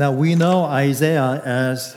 Now, 0.00 0.12
we 0.12 0.34
know 0.34 0.64
Isaiah 0.64 1.42
as 1.44 1.94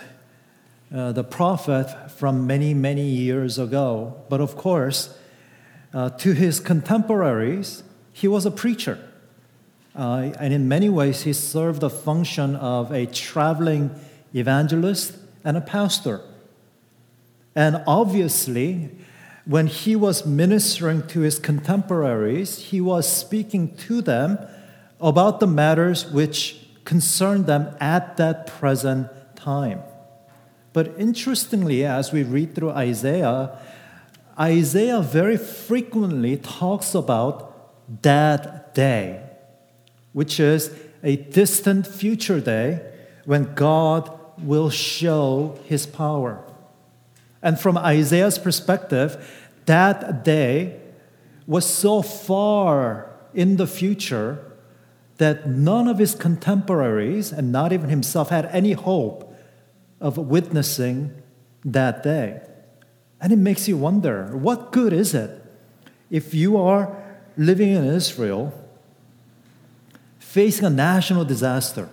uh, 0.94 1.13
the 1.13 1.23
prophet 1.23 2.11
from 2.11 2.45
many, 2.45 2.73
many 2.73 3.06
years 3.06 3.57
ago, 3.57 4.21
but 4.28 4.41
of 4.41 4.57
course, 4.57 5.18
uh, 5.94 6.10
to 6.10 6.34
his 6.34 6.60
contemporaries, 6.60 7.81
he 8.12 8.28
was 8.28 8.46
a 8.46 8.52
preacher. 8.52 9.00
Uh, 9.96 10.34
and 10.38 10.54
in 10.54 10.68
many 10.68 10.89
ways, 10.89 11.21
he 11.21 11.31
served 11.31 11.79
the 11.79 11.89
function 11.89 12.58
of 12.58 12.92
a 12.92 13.05
traveling 13.05 13.89
evangelist 14.35 15.15
and 15.46 15.56
a 15.56 15.62
pastor. 15.62 16.20
And 17.55 17.81
obviously, 17.88 18.89
when 19.45 19.67
he 19.67 19.95
was 19.95 20.25
ministering 20.25 21.07
to 21.07 21.21
his 21.21 21.39
contemporaries, 21.39 22.59
he 22.59 22.81
was 22.81 23.09
speaking 23.09 23.77
to 23.88 24.01
them 24.01 24.39
about 24.99 25.39
the 25.39 25.47
matters 25.47 26.11
which 26.11 26.62
concerned 26.86 27.45
them 27.45 27.75
at 27.79 28.18
that 28.18 28.47
present 28.47 29.07
time. 29.36 29.81
But 30.73 30.95
interestingly, 30.98 31.85
as 31.85 32.12
we 32.12 32.23
read 32.23 32.55
through 32.55 32.71
Isaiah, 32.71 33.57
Isaiah 34.40 35.02
very 35.02 35.38
frequently 35.38 36.38
talks 36.38 36.95
about 36.95 38.02
that 38.02 38.73
day, 38.73 39.21
which 40.13 40.40
is 40.40 40.73
a 41.04 41.17
distant 41.17 41.85
future 41.85 42.40
day 42.40 42.81
when 43.26 43.54
God 43.54 44.09
will 44.41 44.70
show 44.70 45.59
his 45.65 45.85
power. 45.85 46.43
And 47.41 47.59
from 47.59 47.77
Isaiah's 47.77 48.40
perspective, 48.40 49.18
that 49.65 50.23
day 50.23 50.79
was 51.45 51.65
so 51.65 52.02
far 52.02 53.12
in 53.34 53.57
the 53.57 53.68
future 53.68 54.52
that 55.17 55.48
none 55.48 55.88
of 55.88 55.99
his 55.99 56.16
contemporaries, 56.16 57.31
and 57.31 57.52
not 57.52 57.71
even 57.71 57.90
himself, 57.90 58.30
had 58.30 58.45
any 58.48 58.73
hope 58.73 59.34
of 60.02 60.17
witnessing 60.17 61.12
that 61.63 62.04
day. 62.04 62.41
And 63.21 63.32
it 63.32 63.37
makes 63.37 63.68
you 63.68 63.77
wonder 63.77 64.36
what 64.36 64.72
good 64.72 64.92
is 64.92 65.14
it 65.14 65.42
if 66.10 66.34
you 66.34 66.58
are 66.58 67.02
living 67.38 67.70
in 67.70 67.86
Israel 67.86 68.54
facing 70.20 70.66
a 70.66 70.70
national 70.70 71.24
disaster, 71.24 71.90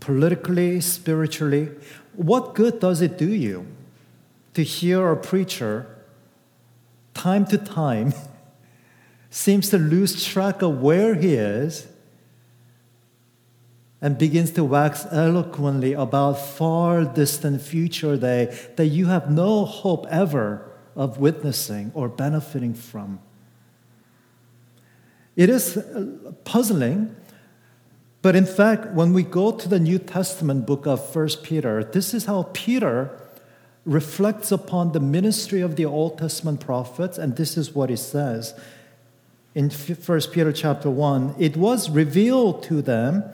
politically, 0.00 0.80
spiritually? 0.80 1.68
What 2.14 2.54
good 2.54 2.80
does 2.80 3.00
it 3.00 3.16
do 3.16 3.28
you 3.28 3.66
to 4.54 4.62
hear 4.62 5.12
a 5.12 5.16
preacher 5.16 5.86
time 7.14 7.46
to 7.46 7.58
time 7.58 8.14
seems 9.32 9.70
to 9.70 9.78
lose 9.78 10.22
track 10.22 10.60
of 10.60 10.82
where 10.82 11.14
he 11.14 11.34
is 11.34 11.86
and 14.02 14.18
begins 14.18 14.50
to 14.50 14.62
wax 14.62 15.06
eloquently 15.10 15.94
about 15.94 16.34
far 16.34 17.04
distant 17.04 17.62
future 17.62 18.18
day 18.18 18.54
that 18.76 18.86
you 18.86 19.06
have 19.06 19.30
no 19.30 19.64
hope 19.64 20.06
ever 20.10 20.70
of 20.94 21.16
witnessing 21.16 21.90
or 21.94 22.10
benefiting 22.10 22.74
from. 22.74 23.20
It 25.34 25.48
is 25.48 25.78
uh, 25.78 26.32
puzzling, 26.44 27.16
but 28.20 28.36
in 28.36 28.44
fact, 28.44 28.92
when 28.92 29.14
we 29.14 29.22
go 29.22 29.50
to 29.50 29.66
the 29.66 29.80
New 29.80 29.98
Testament 29.98 30.66
book 30.66 30.86
of 30.86 31.16
1 31.16 31.28
Peter, 31.42 31.82
this 31.82 32.12
is 32.12 32.26
how 32.26 32.50
Peter 32.52 33.18
reflects 33.86 34.52
upon 34.52 34.92
the 34.92 35.00
ministry 35.00 35.62
of 35.62 35.76
the 35.76 35.86
Old 35.86 36.18
Testament 36.18 36.60
prophets, 36.60 37.16
and 37.16 37.36
this 37.36 37.56
is 37.56 37.74
what 37.74 37.88
he 37.88 37.96
says 37.96 38.54
in 39.54 39.70
1 39.70 40.20
Peter 40.32 40.52
chapter 40.52 40.90
1 40.90 41.36
it 41.38 41.56
was 41.56 41.90
revealed 41.90 42.62
to 42.62 42.82
them 42.82 43.24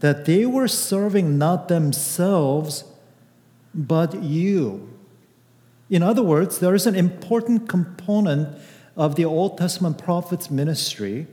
that 0.00 0.24
they 0.24 0.44
were 0.44 0.68
serving 0.68 1.38
not 1.38 1.68
themselves 1.68 2.84
but 3.74 4.22
you. 4.22 4.88
In 5.88 6.02
other 6.02 6.22
words, 6.22 6.58
there 6.58 6.74
is 6.74 6.86
an 6.86 6.94
important 6.94 7.68
component 7.68 8.58
of 8.96 9.14
the 9.16 9.24
Old 9.24 9.58
Testament 9.58 9.98
prophets' 9.98 10.50
ministry 10.50 11.26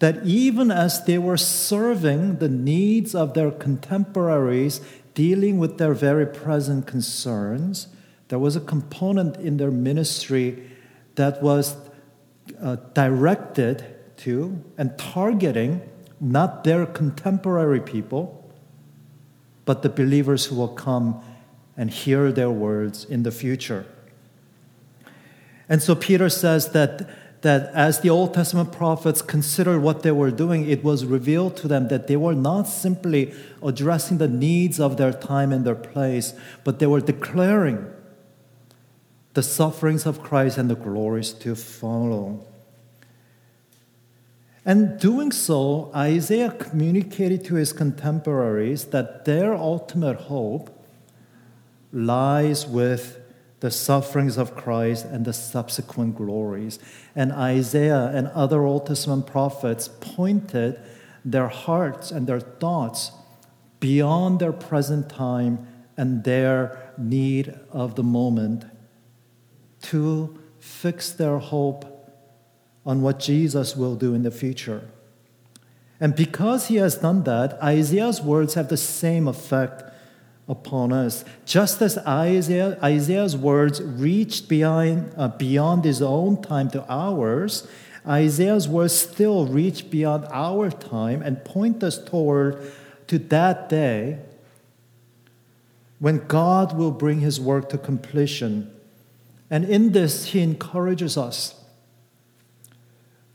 that 0.00 0.24
even 0.26 0.70
as 0.70 1.04
they 1.04 1.18
were 1.18 1.36
serving 1.36 2.38
the 2.38 2.48
needs 2.48 3.14
of 3.14 3.34
their 3.34 3.50
contemporaries, 3.50 4.80
dealing 5.14 5.58
with 5.58 5.78
their 5.78 5.94
very 5.94 6.26
present 6.26 6.86
concerns, 6.86 7.88
there 8.28 8.38
was 8.38 8.56
a 8.56 8.60
component 8.60 9.36
in 9.36 9.56
their 9.56 9.70
ministry 9.70 10.70
that 11.14 11.42
was 11.42 11.76
uh, 12.60 12.76
directed 12.92 13.84
to 14.18 14.62
and 14.78 14.96
targeting 14.98 15.80
not 16.20 16.64
their 16.64 16.86
contemporary 16.86 17.80
people, 17.80 18.50
but 19.64 19.82
the 19.82 19.88
believers 19.88 20.46
who 20.46 20.56
will 20.56 20.68
come 20.68 21.22
and 21.76 21.90
hear 21.90 22.30
their 22.32 22.50
words 22.50 23.04
in 23.04 23.22
the 23.22 23.30
future. 23.30 23.86
And 25.68 25.82
so 25.82 25.94
Peter 25.94 26.28
says 26.28 26.72
that, 26.72 27.08
that 27.42 27.70
as 27.74 28.00
the 28.00 28.10
Old 28.10 28.34
Testament 28.34 28.72
prophets 28.72 29.22
considered 29.22 29.80
what 29.80 30.02
they 30.02 30.12
were 30.12 30.30
doing, 30.30 30.68
it 30.68 30.84
was 30.84 31.04
revealed 31.04 31.56
to 31.58 31.68
them 31.68 31.88
that 31.88 32.06
they 32.06 32.16
were 32.16 32.34
not 32.34 32.64
simply 32.64 33.34
addressing 33.62 34.18
the 34.18 34.28
needs 34.28 34.78
of 34.78 34.96
their 34.96 35.12
time 35.12 35.52
and 35.52 35.64
their 35.64 35.74
place, 35.74 36.34
but 36.62 36.78
they 36.78 36.86
were 36.86 37.00
declaring 37.00 37.90
the 39.34 39.42
sufferings 39.42 40.06
of 40.06 40.22
Christ 40.22 40.58
and 40.58 40.70
the 40.70 40.76
glories 40.76 41.32
to 41.32 41.54
follow. 41.54 42.44
And 44.64 44.98
doing 44.98 45.30
so, 45.30 45.90
Isaiah 45.94 46.50
communicated 46.50 47.44
to 47.46 47.56
his 47.56 47.72
contemporaries 47.72 48.86
that 48.86 49.24
their 49.24 49.54
ultimate 49.54 50.16
hope 50.16 50.70
lies 51.92 52.66
with 52.66 53.20
the 53.60 53.70
sufferings 53.70 54.38
of 54.38 54.56
Christ 54.56 55.04
and 55.04 55.24
the 55.24 55.32
subsequent 55.32 56.16
glories. 56.16 56.78
And 57.14 57.32
Isaiah 57.32 58.10
and 58.14 58.28
other 58.28 58.62
Old 58.62 58.86
Testament 58.86 59.26
prophets 59.26 59.88
pointed 60.00 60.78
their 61.24 61.48
hearts 61.48 62.10
and 62.10 62.26
their 62.26 62.40
thoughts 62.40 63.10
beyond 63.80 64.40
their 64.40 64.52
present 64.52 65.08
time 65.10 65.66
and 65.96 66.24
their 66.24 66.92
need 66.96 67.58
of 67.70 67.96
the 67.96 68.02
moment 68.02 68.64
to 69.90 70.38
fix 70.58 71.10
their 71.10 71.38
hope 71.38 71.84
on 72.86 73.02
what 73.02 73.18
Jesus 73.18 73.76
will 73.76 73.96
do 73.96 74.14
in 74.14 74.22
the 74.22 74.30
future. 74.30 74.88
And 76.00 76.14
because 76.14 76.66
he 76.68 76.76
has 76.76 76.96
done 76.96 77.22
that, 77.24 77.62
Isaiah's 77.62 78.20
words 78.20 78.54
have 78.54 78.68
the 78.68 78.76
same 78.76 79.28
effect 79.28 79.82
upon 80.48 80.92
us. 80.92 81.24
Just 81.46 81.80
as 81.80 81.96
Isaiah, 81.98 82.78
Isaiah's 82.82 83.36
words 83.36 83.80
reached 83.82 84.52
uh, 84.52 85.28
beyond 85.28 85.84
his 85.84 86.02
own 86.02 86.42
time 86.42 86.70
to 86.70 86.84
ours, 86.88 87.66
Isaiah's 88.06 88.68
words 88.68 88.92
still 88.92 89.46
reach 89.46 89.90
beyond 89.90 90.26
our 90.30 90.70
time 90.70 91.22
and 91.22 91.42
point 91.44 91.82
us 91.82 92.02
toward 92.02 92.72
to 93.06 93.18
that 93.18 93.68
day 93.68 94.18
when 95.98 96.26
God 96.26 96.76
will 96.76 96.90
bring 96.90 97.20
his 97.20 97.40
work 97.40 97.70
to 97.70 97.78
completion. 97.78 98.73
And 99.54 99.64
in 99.64 99.92
this, 99.92 100.26
he 100.32 100.40
encourages 100.40 101.16
us 101.16 101.54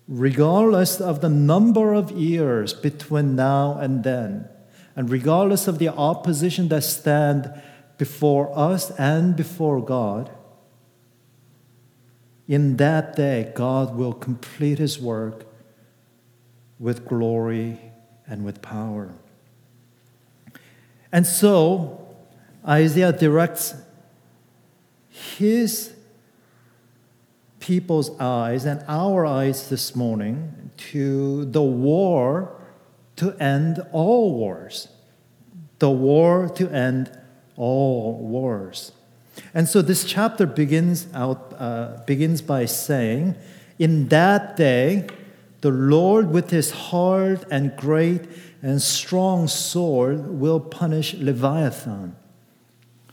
regardless 0.05 0.99
of 0.99 1.21
the 1.21 1.29
number 1.29 1.93
of 1.93 2.11
years 2.11 2.73
between 2.73 3.37
now 3.37 3.77
and 3.79 4.03
then, 4.03 4.49
and 4.97 5.09
regardless 5.09 5.65
of 5.65 5.79
the 5.79 5.87
opposition 5.87 6.67
that 6.67 6.83
stand 6.83 7.49
before 7.97 8.51
us 8.53 8.91
and 8.99 9.33
before 9.33 9.81
God, 9.81 10.29
in 12.49 12.75
that 12.75 13.15
day, 13.15 13.53
God 13.55 13.95
will 13.95 14.11
complete 14.11 14.77
his 14.77 14.99
work 14.99 15.45
with 16.79 17.07
glory 17.07 17.79
and 18.27 18.43
with 18.43 18.61
power. 18.61 19.13
And 21.13 21.25
so, 21.25 22.13
Isaiah 22.67 23.13
directs 23.13 23.73
his 25.07 25.93
people's 27.59 28.11
eyes 28.19 28.65
and 28.65 28.83
our 28.87 29.25
eyes 29.25 29.69
this 29.69 29.95
morning 29.95 30.71
to 30.77 31.45
the 31.45 31.61
war 31.61 32.55
to 33.17 33.33
end 33.39 33.85
all 33.91 34.33
wars. 34.33 34.87
The 35.79 35.89
war 35.89 36.49
to 36.55 36.69
end 36.69 37.11
all 37.55 38.17
wars. 38.17 38.91
And 39.53 39.67
so 39.67 39.81
this 39.81 40.03
chapter 40.03 40.45
begins 40.45 41.07
out 41.13 41.53
uh, 41.57 42.01
begins 42.05 42.41
by 42.41 42.65
saying, 42.65 43.35
"In 43.77 44.07
that 44.09 44.55
day, 44.57 45.07
the 45.61 45.71
Lord 45.71 46.31
with 46.31 46.49
his 46.49 46.71
hard 46.71 47.45
and 47.51 47.75
great 47.75 48.21
and 48.61 48.81
strong 48.81 49.47
sword 49.47 50.27
will 50.27 50.59
punish 50.59 51.13
Leviathan." 51.13 52.15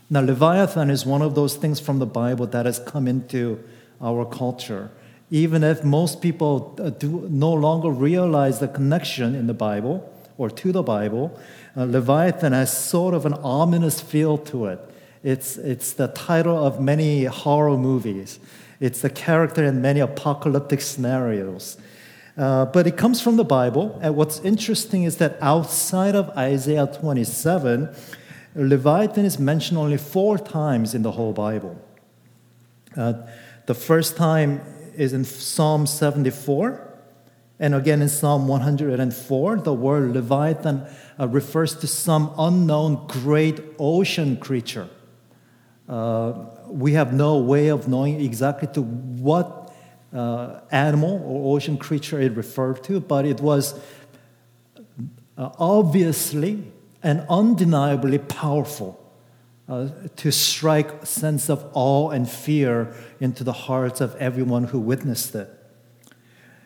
Now, 0.09 0.21
Leviathan 0.21 0.89
is 0.89 1.05
one 1.05 1.21
of 1.21 1.35
those 1.35 1.55
things 1.55 1.79
from 1.79 1.99
the 1.99 2.05
Bible 2.05 2.47
that 2.47 2.65
has 2.65 2.79
come 2.79 3.07
into 3.07 3.59
our 4.01 4.25
culture. 4.25 4.91
Even 5.29 5.63
if 5.63 5.83
most 5.83 6.21
people 6.21 6.75
uh, 6.79 6.89
do 6.89 7.27
no 7.29 7.51
longer 7.51 7.89
realize 7.89 8.59
the 8.59 8.67
connection 8.67 9.35
in 9.35 9.47
the 9.47 9.53
Bible 9.53 10.09
or 10.37 10.49
to 10.49 10.71
the 10.71 10.83
Bible, 10.83 11.37
uh, 11.75 11.83
Leviathan 11.83 12.53
has 12.53 12.71
sort 12.71 13.13
of 13.13 13.25
an 13.25 13.33
ominous 13.33 13.99
feel 13.99 14.37
to 14.37 14.67
it. 14.67 14.79
It's, 15.23 15.57
it's 15.57 15.93
the 15.93 16.07
title 16.09 16.57
of 16.57 16.79
many 16.79 17.25
horror 17.25 17.77
movies. 17.77 18.39
It's 18.79 19.01
the 19.01 19.09
character 19.09 19.63
in 19.63 19.81
many 19.81 19.99
apocalyptic 19.99 20.81
scenarios. 20.81 21.77
Uh, 22.37 22.65
but 22.65 22.85
it 22.85 22.97
comes 22.97 23.19
from 23.19 23.35
the 23.35 23.43
Bible. 23.43 23.99
And 24.01 24.15
what's 24.15 24.39
interesting 24.41 25.03
is 25.03 25.17
that 25.17 25.37
outside 25.41 26.15
of 26.15 26.29
Isaiah 26.37 26.87
27, 26.87 27.93
Leviathan 28.55 29.25
is 29.25 29.39
mentioned 29.39 29.77
only 29.77 29.97
four 29.97 30.37
times 30.37 30.93
in 30.93 31.01
the 31.01 31.11
whole 31.11 31.33
Bible. 31.33 31.75
Uh, 32.95 33.13
the 33.67 33.75
first 33.75 34.15
time 34.15 34.61
is 34.95 35.13
in 35.13 35.25
Psalm 35.25 35.85
74, 35.85 36.99
and 37.59 37.75
again 37.75 38.01
in 38.01 38.07
Psalm 38.07 38.47
104. 38.47 39.57
The 39.57 39.73
word 39.73 40.13
Leviathan 40.13 40.87
uh, 41.19 41.27
refers 41.27 41.75
to 41.75 41.87
some 41.87 42.33
unknown 42.37 43.07
great 43.07 43.59
ocean 43.77 44.37
creature. 44.37 44.87
Uh, 45.87 46.45
we 46.67 46.93
have 46.93 47.13
no 47.13 47.39
way 47.39 47.67
of 47.67 47.89
knowing 47.89 48.21
exactly 48.21 48.69
to 48.73 48.81
what 48.81 49.73
uh, 50.13 50.61
animal 50.71 51.21
or 51.25 51.55
ocean 51.55 51.77
creature 51.77 52.21
it 52.21 52.33
referred 52.37 52.81
to, 52.85 53.01
but 53.01 53.25
it 53.25 53.41
was 53.41 53.77
uh, 55.37 55.49
obviously 55.59 56.63
and 57.03 57.25
undeniably 57.29 58.17
powerful 58.17 59.06
uh, 59.69 59.89
to 60.15 60.31
strike 60.31 61.05
sense 61.05 61.49
of 61.49 61.69
awe 61.73 62.09
and 62.09 62.29
fear 62.29 62.93
into 63.19 63.43
the 63.43 63.53
hearts 63.53 63.99
of 63.99 64.15
everyone 64.15 64.65
who 64.65 64.79
witnessed 64.79 65.35
it. 65.35 65.49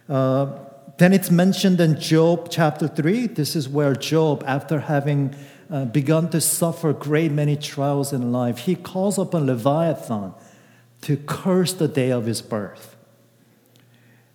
Uh, 0.07 0.59
then 0.97 1.13
it's 1.13 1.31
mentioned 1.31 1.81
in 1.81 1.99
Job 1.99 2.49
chapter 2.51 2.87
3. 2.87 3.27
This 3.27 3.55
is 3.55 3.67
where 3.67 3.95
Job, 3.95 4.43
after 4.45 4.81
having 4.81 5.33
uh, 5.69 5.85
begun 5.85 6.29
to 6.29 6.39
suffer 6.39 6.93
great 6.93 7.31
many 7.31 7.55
trials 7.55 8.13
in 8.13 8.31
life, 8.31 8.59
he 8.59 8.75
calls 8.75 9.17
upon 9.17 9.47
Leviathan 9.47 10.33
to 11.01 11.17
curse 11.17 11.73
the 11.73 11.87
day 11.87 12.11
of 12.11 12.25
his 12.25 12.41
birth. 12.41 12.95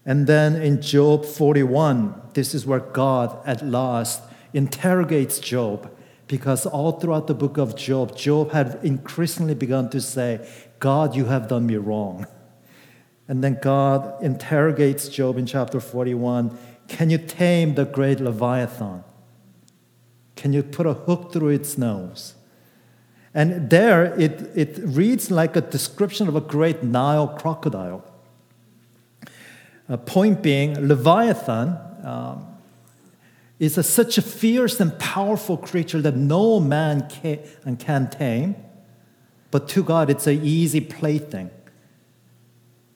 And 0.04 0.26
then 0.26 0.56
in 0.56 0.82
Job 0.82 1.24
41, 1.24 2.20
this 2.34 2.54
is 2.54 2.66
where 2.66 2.80
God 2.80 3.38
at 3.46 3.64
last 3.64 4.22
interrogates 4.52 5.38
Job 5.38 5.90
because 6.28 6.66
all 6.66 6.92
throughout 6.92 7.26
the 7.26 7.34
book 7.34 7.56
of 7.56 7.76
Job, 7.76 8.16
Job 8.16 8.50
had 8.50 8.80
increasingly 8.82 9.54
begun 9.54 9.90
to 9.90 10.00
say, 10.00 10.46
God, 10.80 11.14
you 11.14 11.26
have 11.26 11.48
done 11.48 11.66
me 11.66 11.76
wrong. 11.76 12.26
And 13.28 13.42
then 13.42 13.58
God 13.60 14.22
interrogates 14.22 15.08
Job 15.08 15.36
in 15.36 15.46
chapter 15.46 15.80
41 15.80 16.56
Can 16.88 17.10
you 17.10 17.18
tame 17.18 17.74
the 17.74 17.84
great 17.84 18.20
Leviathan? 18.20 19.02
Can 20.36 20.52
you 20.52 20.62
put 20.62 20.86
a 20.86 20.92
hook 20.92 21.32
through 21.32 21.48
its 21.48 21.76
nose? 21.76 22.34
And 23.34 23.68
there 23.68 24.18
it, 24.18 24.50
it 24.54 24.78
reads 24.82 25.30
like 25.30 25.56
a 25.56 25.60
description 25.60 26.28
of 26.28 26.36
a 26.36 26.40
great 26.40 26.82
Nile 26.82 27.28
crocodile. 27.28 28.04
A 29.88 29.98
point 29.98 30.42
being, 30.42 30.88
Leviathan 30.88 31.78
um, 32.02 32.45
is 33.58 33.78
a, 33.78 33.82
such 33.82 34.18
a 34.18 34.22
fierce 34.22 34.80
and 34.80 34.98
powerful 34.98 35.56
creature 35.56 36.00
that 36.02 36.16
no 36.16 36.60
man 36.60 37.08
can, 37.08 37.38
and 37.64 37.78
can 37.78 38.10
tame, 38.10 38.56
but 39.50 39.68
to 39.68 39.82
God 39.82 40.10
it's 40.10 40.26
an 40.26 40.44
easy 40.44 40.80
plaything 40.80 41.50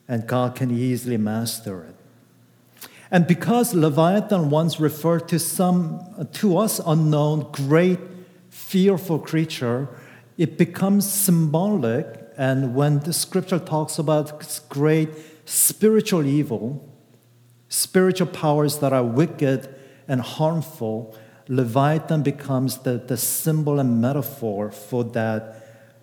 and 0.06 0.26
God 0.26 0.56
can 0.56 0.70
easily 0.70 1.16
master 1.16 1.84
it. 1.84 1.94
And 3.12 3.26
because 3.26 3.74
Leviathan 3.74 4.50
once 4.50 4.78
referred 4.78 5.28
to 5.28 5.38
some 5.38 6.28
to 6.32 6.58
us 6.58 6.80
unknown 6.84 7.50
great 7.52 7.98
fearful 8.50 9.18
creature, 9.18 9.88
it 10.36 10.58
becomes 10.58 11.10
symbolic. 11.10 12.06
And 12.36 12.74
when 12.74 13.00
the 13.00 13.12
scripture 13.12 13.58
talks 13.58 13.98
about 13.98 14.60
great 14.68 15.10
spiritual 15.44 16.26
evil, 16.26 16.88
spiritual 17.68 18.28
powers 18.28 18.78
that 18.78 18.92
are 18.92 19.04
wicked 19.04 19.74
and 20.10 20.20
harmful, 20.20 21.16
Leviathan 21.46 22.22
becomes 22.22 22.78
the, 22.78 22.98
the 22.98 23.16
symbol 23.16 23.78
and 23.78 24.00
metaphor 24.00 24.72
for 24.72 25.04
that 25.04 25.56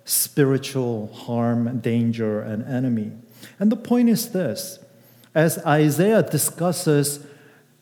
spiritual 0.06 1.12
harm, 1.12 1.80
danger, 1.80 2.40
and 2.40 2.64
enemy. 2.64 3.12
And 3.60 3.70
the 3.70 3.76
point 3.76 4.08
is 4.08 4.32
this 4.32 4.78
as 5.34 5.58
Isaiah 5.58 6.22
discusses 6.22 7.20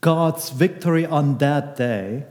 God's 0.01 0.51
victory 0.51 1.07
on 1.07 1.39
that 1.39 1.77
day, 1.77 2.27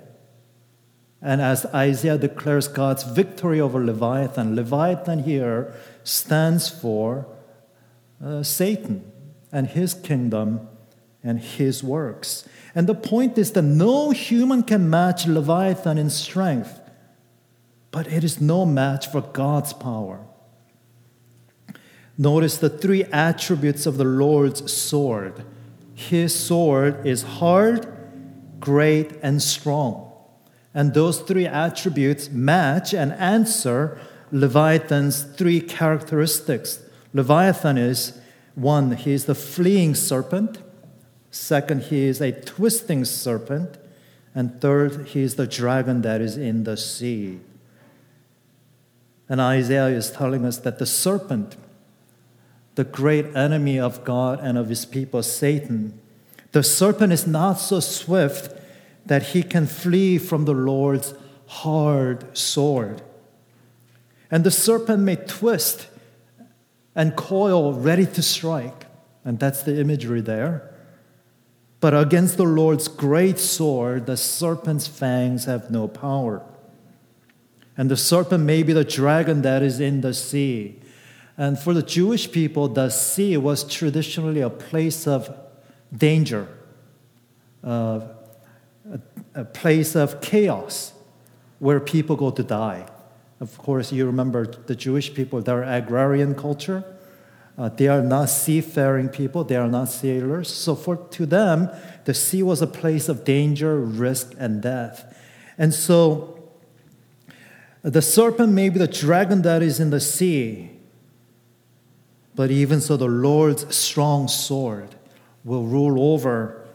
and 1.22 1.42
as 1.42 1.66
Isaiah 1.68 2.18
declares 2.18 2.68
God's 2.68 3.04
victory 3.04 3.62
over 3.62 3.84
Leviathan, 3.84 4.58
Leviathan 4.58 5.24
here 5.24 5.74
stands 6.04 6.68
for 6.68 7.28
uh, 8.24 8.44
Satan 8.44 9.10
and 9.54 9.68
his 9.68 9.94
kingdom 9.94 10.68
and 11.26 11.40
his 11.40 11.84
works. 11.84 12.48
And 12.76 12.88
the 12.88 12.96
point 12.96 13.38
is 13.38 13.52
that 13.54 13.64
no 13.64 14.12
human 14.12 14.64
can 14.64 14.90
match 14.90 15.26
Leviathan 15.26 15.98
in 15.98 16.10
strength, 16.10 16.80
but 17.92 18.08
it 18.08 18.24
is 18.24 18.40
no 18.40 18.66
match 18.66 19.08
for 19.08 19.22
God's 19.22 19.74
power. 19.74 20.20
Notice 22.18 22.58
the 22.58 22.70
three 22.70 23.04
attributes 23.06 23.86
of 23.86 23.98
the 23.98 24.06
Lord's 24.06 24.72
sword. 24.72 25.44
His 25.96 26.34
sword 26.34 27.06
is 27.06 27.24
hard, 27.24 27.88
great, 28.60 29.20
and 29.22 29.42
strong. 29.42 30.14
And 30.74 30.94
those 30.94 31.20
three 31.20 31.48
attributes 31.48 32.30
match 32.30 32.94
and 32.94 33.14
answer 33.14 34.00
Leviathan's 34.32 35.24
three 35.24 35.62
characteristics. 35.62 36.80
Leviathan 37.14 37.78
is 37.78 38.20
one, 38.56 38.92
he 38.92 39.14
is 39.14 39.26
the 39.26 39.36
fleeing 39.36 39.96
serpent. 39.96 40.60
Second, 41.36 41.84
he 41.84 42.06
is 42.06 42.22
a 42.22 42.32
twisting 42.32 43.04
serpent. 43.04 43.78
And 44.34 44.62
third, 44.62 45.08
he 45.10 45.20
is 45.20 45.36
the 45.36 45.46
dragon 45.46 46.02
that 46.02 46.22
is 46.22 46.38
in 46.38 46.64
the 46.64 46.78
sea. 46.78 47.42
And 49.28 49.42
Isaiah 49.42 49.88
is 49.88 50.10
telling 50.12 50.46
us 50.46 50.58
that 50.60 50.80
the 50.80 50.86
serpent 50.86 51.58
the 52.76 52.84
great 52.84 53.34
enemy 53.36 53.80
of 53.80 54.04
God 54.04 54.40
and 54.42 54.58
of 54.58 54.68
his 54.68 54.86
people, 54.86 55.24
Satan. 55.24 55.98
The 56.52 56.62
serpent 56.62 57.14
is 57.14 57.26
not 57.26 57.54
so 57.54 57.80
swift 57.80 58.54
that 59.06 59.24
he 59.28 59.44
can 59.44 59.66
flee 59.66 60.18
from 60.18 60.44
the 60.44 60.54
Lord's 60.54 61.14
hard 61.48 62.38
sword. 62.38 63.02
And 64.30 64.44
the 64.44 64.52
serpent 64.52 65.04
may 65.04 65.16
twist 65.16 65.88
and 66.96 67.16
coil 67.16 67.74
ready 67.74 68.06
to 68.06 68.22
strike. 68.22 68.88
And 69.24 69.40
that's 69.40 69.64
the 69.64 69.80
imagery 69.80 70.20
there. 70.20 70.75
But 71.86 71.94
against 71.94 72.38
the 72.38 72.46
Lord's 72.46 72.88
great 72.88 73.38
sword, 73.38 74.08
the 74.08 74.18
serpent's 74.18 74.88
fangs 74.88 75.46
have 75.46 75.70
no 75.70 75.88
power. 75.88 76.42
And 77.78 77.92
the 77.92 77.96
serpent 77.96 78.44
may 78.44 78.64
be 78.64 78.74
the 78.74 78.84
dragon 78.84 79.44
that 79.44 79.62
is 79.62 79.80
in 79.80 80.02
the 80.02 80.12
sea. 80.12 80.80
And 81.38 81.60
for 81.60 81.76
the 81.76 81.84
Jewish 81.84 82.32
people, 82.32 82.70
the 82.70 82.90
sea 82.90 83.38
was 83.38 83.64
traditionally 83.64 84.42
a 84.42 84.50
place 84.50 85.06
of 85.06 85.30
danger, 85.96 86.48
uh, 87.64 88.00
a, 88.92 89.00
a 89.36 89.46
place 89.46 89.96
of 89.96 90.22
chaos 90.22 90.92
where 91.60 91.80
people 91.80 92.16
go 92.16 92.32
to 92.32 92.42
die. 92.42 92.88
Of 93.40 93.60
course, 93.60 93.92
you 93.92 94.08
remember 94.08 94.48
the 94.48 94.76
Jewish 94.76 95.14
people, 95.14 95.40
they're 95.40 95.62
agrarian 95.62 96.34
culture. 96.34 96.84
Uh, 97.58 97.70
they 97.70 97.88
are 97.88 98.02
not 98.02 98.30
seafaring 98.30 99.08
people, 99.08 99.44
they 99.44 99.56
are 99.56 99.68
not 99.68 99.86
sailors. 99.86 100.54
So, 100.54 100.76
for, 100.76 100.98
to 100.98 101.26
them, 101.26 101.70
the 102.04 102.14
sea 102.14 102.44
was 102.44 102.62
a 102.62 102.68
place 102.68 103.08
of 103.08 103.24
danger, 103.24 103.80
risk, 103.80 104.34
and 104.38 104.62
death. 104.62 105.18
And 105.58 105.74
so, 105.74 106.50
the 107.82 108.02
serpent 108.02 108.52
may 108.52 108.70
be 108.70 108.80
the 108.80 108.88
dragon 108.88 109.42
that 109.44 109.64
is 109.64 109.80
in 109.80 109.90
the 109.90 110.02
sea, 110.02 110.72
but 112.36 112.52
even 112.52 112.82
so, 112.82 112.98
the 112.98 113.08
Lord's 113.08 113.74
strong 113.74 114.28
sword 114.28 114.96
will 115.46 115.64
rule 115.64 116.14
over 116.14 116.66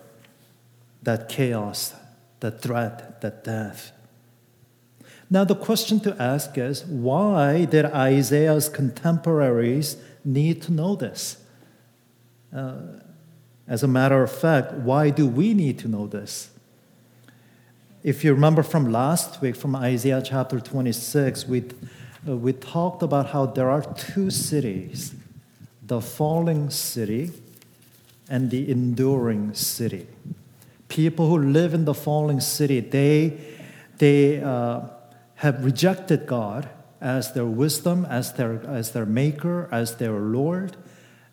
that 1.03 1.29
chaos, 1.29 1.95
that 2.41 2.63
threat, 2.63 3.21
that 3.21 3.45
death. 3.45 3.93
Now, 5.29 5.45
the 5.45 5.55
question 5.55 6.01
to 6.01 6.21
ask 6.21 6.57
is 6.57 6.85
why 6.87 7.67
did 7.67 7.85
Isaiah's 7.85 8.69
contemporaries 8.69 9.97
need 10.25 10.63
to 10.63 10.73
know 10.73 10.95
this? 10.95 11.43
Uh, 12.55 12.77
as 13.69 13.83
a 13.83 13.89
matter 13.89 14.23
of 14.23 14.33
fact, 14.33 14.73
why 14.73 15.11
do 15.11 15.27
we 15.27 15.55
need 15.55 15.79
to 15.81 15.89
know 15.89 16.07
this? 16.07 16.51
If 18.03 18.25
you 18.25 18.33
remember 18.33 18.63
from 18.63 18.91
last 18.91 19.41
week, 19.41 19.57
from 19.57 19.77
Isaiah 19.77 20.23
chapter 20.25 20.59
26, 20.59 21.47
we, 21.47 21.65
uh, 22.27 22.37
we 22.37 22.53
talked 22.53 23.03
about 23.03 23.29
how 23.29 23.47
there 23.47 23.71
are 23.71 23.83
two 23.95 24.31
cities 24.31 25.15
the 25.83 26.01
falling 26.01 26.71
city 26.71 27.33
and 28.29 28.51
the 28.51 28.71
enduring 28.71 29.55
city. 29.55 30.07
people 30.91 31.29
who 31.29 31.39
live 31.39 31.73
in 31.73 31.87
the 31.87 31.95
falling 31.95 32.41
city, 32.41 32.81
they, 32.81 33.39
they 33.97 34.43
uh, 34.43 34.81
have 35.37 35.65
rejected 35.65 36.27
God 36.27 36.69
as 37.01 37.33
their 37.33 37.47
wisdom, 37.47 38.05
as 38.07 38.35
their, 38.35 38.61
as 38.67 38.93
their 38.93 39.07
maker, 39.07 39.69
as 39.73 39.97
their 39.97 40.13
Lord, 40.13 40.77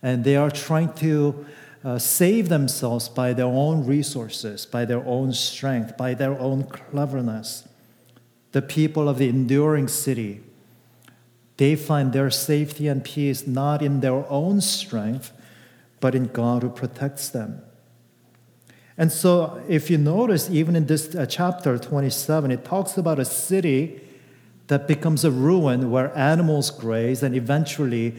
and 0.01 0.24
they 0.24 0.36
are 0.36 0.51
trying 0.51 0.93
to 0.93 1.45
uh, 1.83 2.00
save 2.00 2.50
themselves 2.50 3.09
by 3.09 3.33
their 3.33 3.45
own 3.45 3.86
resources, 3.86 4.65
by 4.65 4.86
their 4.86 5.03
own 5.05 5.33
strength, 5.33 5.97
by 5.97 6.13
their 6.13 6.39
own 6.39 6.63
cleverness. 6.63 7.67
The 8.51 8.62
people 8.62 9.09
of 9.09 9.17
the 9.17 9.29
enduring 9.29 9.88
city, 9.88 10.41
they 11.57 11.75
find 11.75 12.13
their 12.13 12.29
safety 12.29 12.88
and 12.88 13.03
peace 13.03 13.45
not 13.45 13.81
in 13.81 14.00
their 14.00 14.29
own 14.29 14.62
strength, 14.62 15.31
but 16.00 16.15
in 16.15 16.27
God 16.27 16.63
who 16.63 16.69
protects 16.69 17.29
them. 17.29 17.62
And 18.97 19.12
so, 19.12 19.63
if 19.67 19.91
you 19.91 19.97
notice, 19.97 20.50
even 20.50 20.75
in 20.75 20.88
this 20.88 21.13
uh, 21.13 21.25
chapter 21.27 21.77
27, 21.77 22.50
it 22.50 22.65
talks 22.65 22.97
about 22.97 23.19
a 23.19 23.25
city 23.25 24.01
that 24.67 24.88
becomes 24.88 25.24
a 25.24 25.31
ruin 25.31 25.91
where 25.91 26.15
animals 26.17 26.69
graze, 26.69 27.24
and 27.24 27.36
eventually 27.36 28.15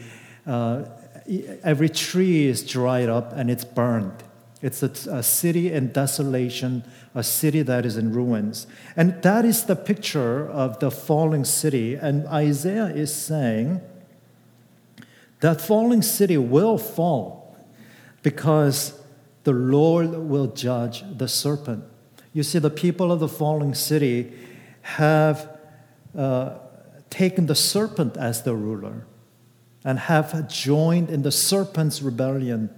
uh, 0.47 0.85
every 1.63 1.89
tree 1.89 2.47
is 2.47 2.63
dried 2.63 3.09
up 3.09 3.33
and 3.33 3.51
it's 3.51 3.63
burned. 3.63 4.23
It's 4.61 4.83
a, 4.83 4.91
a, 5.09 5.23
city 5.23 5.71
in 5.71 5.93
desolation, 5.93 6.83
a 7.15 7.23
city 7.23 7.61
that 7.61 7.85
is 7.85 7.95
in 7.95 8.13
ruins. 8.13 8.67
And 8.95 9.21
that 9.21 9.45
is 9.45 9.65
the 9.65 9.75
picture 9.75 10.49
of 10.49 10.79
the 10.79 10.91
falling 10.91 11.45
city. 11.45 11.95
And 11.95 12.27
Isaiah 12.27 12.87
is 12.87 13.13
saying 13.13 13.79
that 15.39 15.61
falling 15.61 16.01
city 16.01 16.37
will 16.37 16.77
fall 16.77 17.57
because 18.21 18.99
the 19.45 19.53
Lord 19.53 20.09
will 20.13 20.47
judge 20.47 21.03
the 21.17 21.29
serpent. 21.29 21.85
You 22.33 22.43
see, 22.43 22.59
the 22.59 22.69
people 22.69 23.13
of 23.13 23.21
the 23.21 23.29
falling 23.29 23.73
city 23.73 24.33
have 24.81 25.58
uh, 26.17 26.55
taken 27.09 27.45
the 27.45 27.55
serpent 27.55 28.17
as 28.17 28.43
their 28.43 28.55
ruler 28.55 29.05
and 29.83 29.99
have 29.99 30.47
joined 30.49 31.09
in 31.09 31.21
the 31.21 31.31
serpent's 31.31 32.01
rebellion 32.01 32.69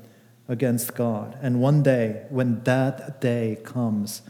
against 0.48 0.96
God. 0.96 1.38
And 1.42 1.62
one 1.62 1.82
day, 1.82 2.26
when 2.30 2.64
that 2.64 3.22
day 3.22 3.58
comes, 3.64 4.22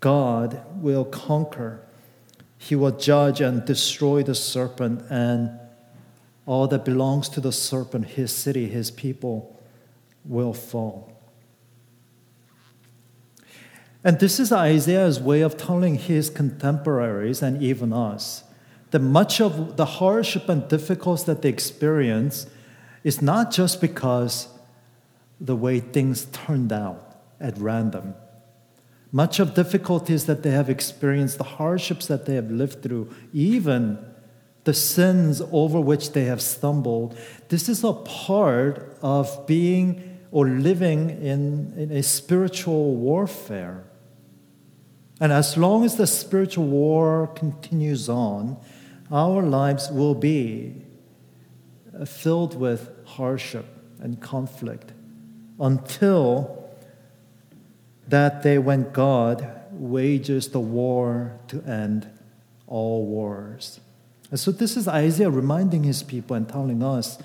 God 0.00 0.62
will 0.74 1.04
conquer. 1.04 1.80
He 2.58 2.74
will 2.74 2.90
judge 2.90 3.40
and 3.40 3.64
destroy 3.64 4.22
the 4.22 4.34
serpent 4.34 5.04
and 5.10 5.58
all 6.46 6.66
that 6.68 6.84
belongs 6.84 7.28
to 7.30 7.40
the 7.40 7.52
serpent, 7.52 8.06
his 8.06 8.32
city, 8.32 8.68
his 8.68 8.90
people, 8.90 9.58
will 10.24 10.52
fall. 10.52 11.13
And 14.04 14.20
this 14.20 14.38
is 14.38 14.52
Isaiah's 14.52 15.18
way 15.18 15.40
of 15.40 15.56
telling 15.56 15.94
his 15.94 16.28
contemporaries 16.28 17.40
and 17.40 17.62
even 17.62 17.92
us 17.92 18.44
that 18.90 19.00
much 19.00 19.40
of 19.40 19.76
the 19.76 19.86
hardship 19.86 20.48
and 20.48 20.68
difficulties 20.68 21.24
that 21.24 21.42
they 21.42 21.48
experience 21.48 22.46
is 23.02 23.22
not 23.22 23.50
just 23.50 23.80
because 23.80 24.48
the 25.40 25.56
way 25.56 25.80
things 25.80 26.26
turned 26.26 26.72
out 26.72 27.16
at 27.40 27.56
random. 27.58 28.14
Much 29.10 29.40
of 29.40 29.54
difficulties 29.54 30.26
that 30.26 30.42
they 30.42 30.50
have 30.50 30.68
experienced, 30.68 31.38
the 31.38 31.44
hardships 31.44 32.06
that 32.06 32.26
they 32.26 32.34
have 32.34 32.50
lived 32.50 32.82
through, 32.82 33.12
even 33.32 33.98
the 34.64 34.74
sins 34.74 35.42
over 35.50 35.80
which 35.80 36.12
they 36.12 36.24
have 36.24 36.42
stumbled, 36.42 37.16
this 37.48 37.68
is 37.68 37.82
a 37.82 37.92
part 37.92 38.96
of 39.02 39.46
being 39.46 40.18
or 40.30 40.48
living 40.48 41.10
in, 41.10 41.72
in 41.76 41.90
a 41.90 42.02
spiritual 42.02 42.96
warfare. 42.96 43.84
And 45.24 45.32
as 45.32 45.56
long 45.56 45.86
as 45.86 45.96
the 45.96 46.06
spiritual 46.06 46.66
war 46.66 47.28
continues 47.28 48.10
on, 48.10 48.58
our 49.10 49.42
lives 49.42 49.90
will 49.90 50.14
be 50.14 50.82
filled 52.04 52.60
with 52.60 52.90
hardship 53.06 53.64
and 54.00 54.20
conflict 54.20 54.92
until 55.58 56.68
that 58.06 58.42
day 58.42 58.58
when 58.58 58.92
God 58.92 59.50
wages 59.70 60.48
the 60.48 60.60
war 60.60 61.40
to 61.48 61.62
end 61.62 62.06
all 62.66 63.06
wars. 63.06 63.80
And 64.30 64.38
so, 64.38 64.50
this 64.50 64.76
is 64.76 64.86
Isaiah 64.86 65.30
reminding 65.30 65.84
his 65.84 66.02
people 66.02 66.36
and 66.36 66.46
telling 66.46 66.82
us 66.82 67.16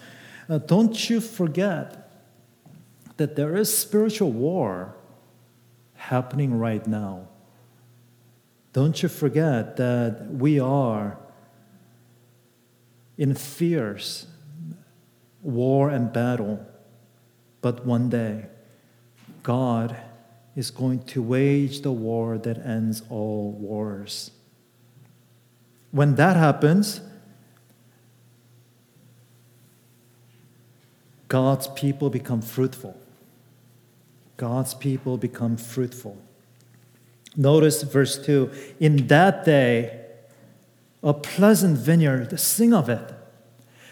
uh, 0.47 0.59
don't 0.59 1.09
you 1.09 1.19
forget 1.19 2.09
that 3.17 3.35
there 3.35 3.57
is 3.57 3.77
spiritual 3.77 4.31
war 4.31 4.95
happening 5.95 6.57
right 6.57 6.87
now. 6.87 7.28
Don't 8.71 9.01
you 9.01 9.09
forget 9.09 9.77
that 9.77 10.27
we 10.29 10.59
are 10.59 11.17
in 13.17 13.33
fierce 13.33 14.27
war 15.41 15.89
and 15.89 16.11
battle, 16.13 16.65
but 17.61 17.85
one 17.85 18.09
day 18.09 18.45
God 19.43 19.95
is 20.55 20.71
going 20.71 21.03
to 21.05 21.21
wage 21.21 21.81
the 21.81 21.91
war 21.91 22.37
that 22.37 22.57
ends 22.65 23.01
all 23.09 23.51
wars. 23.51 24.31
When 25.91 26.15
that 26.15 26.35
happens, 26.35 27.01
God's 31.27 31.67
people 31.67 32.09
become 32.09 32.41
fruitful. 32.41 32.99
God's 34.37 34.73
people 34.73 35.17
become 35.17 35.57
fruitful. 35.57 36.17
Notice 37.35 37.83
verse 37.83 38.17
2 38.23 38.51
In 38.79 39.07
that 39.07 39.45
day, 39.45 39.99
a 41.03 41.13
pleasant 41.13 41.77
vineyard, 41.77 42.37
sing 42.39 42.73
of 42.73 42.89
it. 42.89 43.13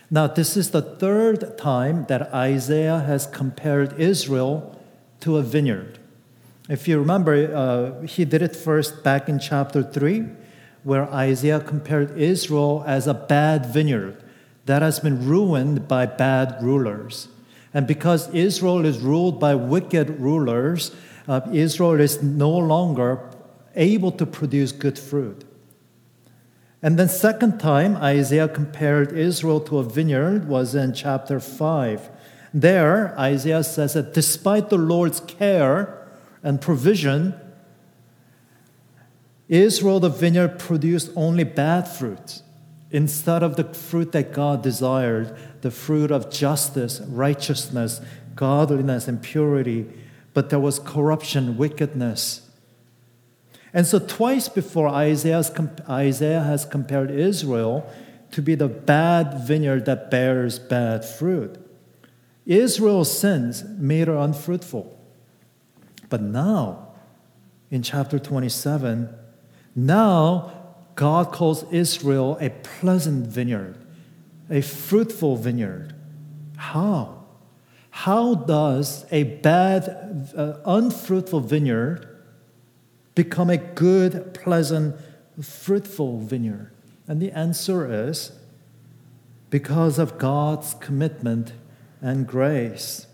Now, 0.10 0.28
this 0.28 0.56
is 0.56 0.72
the 0.72 0.82
third 0.82 1.58
time 1.58 2.06
that 2.06 2.34
Isaiah 2.34 3.00
has 3.00 3.28
compared 3.28 4.00
Israel 4.00 4.80
to 5.22 5.38
a 5.38 5.44
vineyard. 5.44 6.00
If 6.70 6.88
you 6.88 7.00
remember, 7.00 7.56
uh, 7.56 8.06
he 8.06 8.26
did 8.26 8.42
it 8.42 8.56
first 8.56 9.04
back 9.04 9.30
in 9.30 9.40
chapter 9.40 9.84
3, 9.84 10.26
where 10.84 11.10
Isaiah 11.14 11.60
compared 11.60 12.18
Israel 12.18 12.84
as 12.88 13.08
a 13.08 13.14
bad 13.14 13.66
vineyard 13.66 14.24
that 14.66 14.82
has 14.82 15.00
been 15.00 15.28
ruined 15.28 15.88
by 15.88 16.06
bad 16.06 16.58
rulers. 16.62 17.30
And 17.74 17.88
because 17.88 18.34
Israel 18.34 18.86
is 18.86 19.00
ruled 19.00 19.40
by 19.40 19.56
wicked 19.56 20.20
rulers, 20.20 20.92
uh, 21.28 21.42
Israel 21.52 22.00
is 22.00 22.24
no 22.24 22.50
longer 22.50 23.30
able 23.76 24.12
to 24.14 24.26
produce 24.26 24.72
good 24.72 24.98
fruit. 24.98 25.44
And 26.82 26.98
then 26.98 27.10
second 27.10 27.60
time 27.60 27.98
Isaiah 27.98 28.48
compared 28.48 29.12
Israel 29.12 29.60
to 29.62 29.80
a 29.80 29.84
vineyard 29.84 30.48
was 30.48 30.76
in 30.76 30.94
chapter 30.94 31.40
5. 31.40 32.10
There 32.54 33.18
Isaiah 33.20 33.64
says 33.64 33.94
that 33.94 34.14
despite 34.14 34.70
the 34.70 34.78
Lord's 34.78 35.20
care 35.20 36.08
and 36.44 36.62
provision 36.62 37.34
Israel 39.50 40.00
the 40.00 40.10
vineyard 40.10 40.60
produced 40.60 41.12
only 41.16 41.44
bad 41.44 41.88
fruit 41.88 42.42
instead 42.92 43.44
of 43.44 43.56
the 43.56 43.64
fruit 43.74 44.12
that 44.14 44.32
God 44.32 44.62
desired, 44.62 45.36
the 45.62 45.72
fruit 45.72 46.12
of 46.12 46.32
justice, 46.32 47.02
righteousness, 47.02 48.02
godliness 48.36 49.08
and 49.08 49.22
purity, 49.22 49.88
but 50.38 50.52
there 50.52 50.60
was 50.60 50.78
corruption, 50.78 51.58
wickedness, 51.58 52.48
and 53.74 53.88
so, 53.88 53.98
twice 53.98 54.48
before, 54.48 54.88
Isaiah 54.88 55.42
has 56.44 56.66
compared 56.66 57.10
Israel 57.10 57.92
to 58.32 58.44
be 58.44 58.54
the 58.54 58.68
bad 58.68 59.48
vineyard 59.48 59.86
that 59.86 60.12
bears 60.12 60.60
bad 60.60 61.04
fruit. 61.04 61.58
Israel's 62.46 63.20
sins 63.20 63.64
made 63.64 64.08
her 64.08 64.16
unfruitful. 64.16 64.96
But 66.08 66.22
now, 66.22 66.90
in 67.72 67.82
chapter 67.82 68.20
27, 68.20 69.10
now 69.76 70.54
God 70.94 71.32
calls 71.32 71.66
Israel 71.72 72.38
a 72.40 72.52
pleasant 72.52 73.26
vineyard, 73.26 73.76
a 74.52 74.62
fruitful 74.62 75.38
vineyard. 75.38 75.96
How? 76.58 77.17
How 78.02 78.36
does 78.36 79.08
a 79.10 79.24
bad, 79.24 80.32
uh, 80.38 80.60
unfruitful 80.66 81.40
vineyard 81.40 82.08
become 83.16 83.50
a 83.50 83.58
good, 83.58 84.36
pleasant, 84.36 84.96
fruitful 85.42 86.20
vineyard? 86.20 86.70
And 87.08 87.20
the 87.20 87.32
answer 87.32 88.08
is 88.08 88.34
because 89.50 89.98
of 89.98 90.20
God's 90.20 90.76
commitment 90.76 91.54
and 92.00 92.28
grace. 92.28 93.08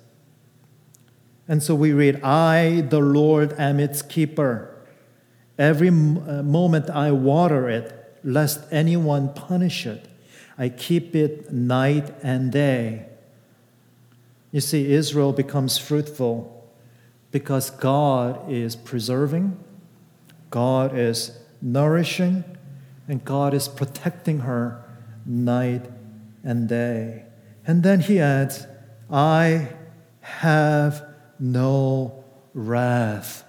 And 1.47 1.63
so 1.63 1.75
we 1.75 1.93
read, 1.93 2.21
I, 2.21 2.81
the 2.81 2.99
Lord, 2.99 3.57
am 3.57 3.79
its 3.79 4.01
keeper. 4.01 4.75
Every 5.57 5.87
uh, 5.87 6.43
moment 6.43 6.89
I 6.89 7.13
water 7.13 7.69
it, 7.69 8.19
lest 8.21 8.59
anyone 8.69 9.33
punish 9.33 9.85
it. 9.85 10.09
I 10.57 10.67
keep 10.67 11.15
it 11.15 11.53
night 11.53 12.13
and 12.21 12.51
day. 12.51 13.07
You 14.53 14.61
see, 14.61 14.93
Israel 14.93 15.33
becomes 15.33 15.79
fruitful 15.79 16.63
because 17.31 17.71
God 17.71 18.51
is 18.51 18.75
preserving, 18.75 19.57
God 20.51 20.95
is 20.95 21.39
nourishing, 21.59 22.43
and 23.07 23.25
God 23.25 23.55
is 23.55 23.67
protecting 23.67 24.41
her 24.41 24.83
night 25.25 25.89
and 26.43 26.69
day. 26.69 27.23
And 27.65 27.81
then 27.81 28.01
he 28.01 28.19
adds, 28.19 28.67
I 29.09 29.69
have 30.21 31.03
no 31.39 32.23
wrath. 32.53 33.43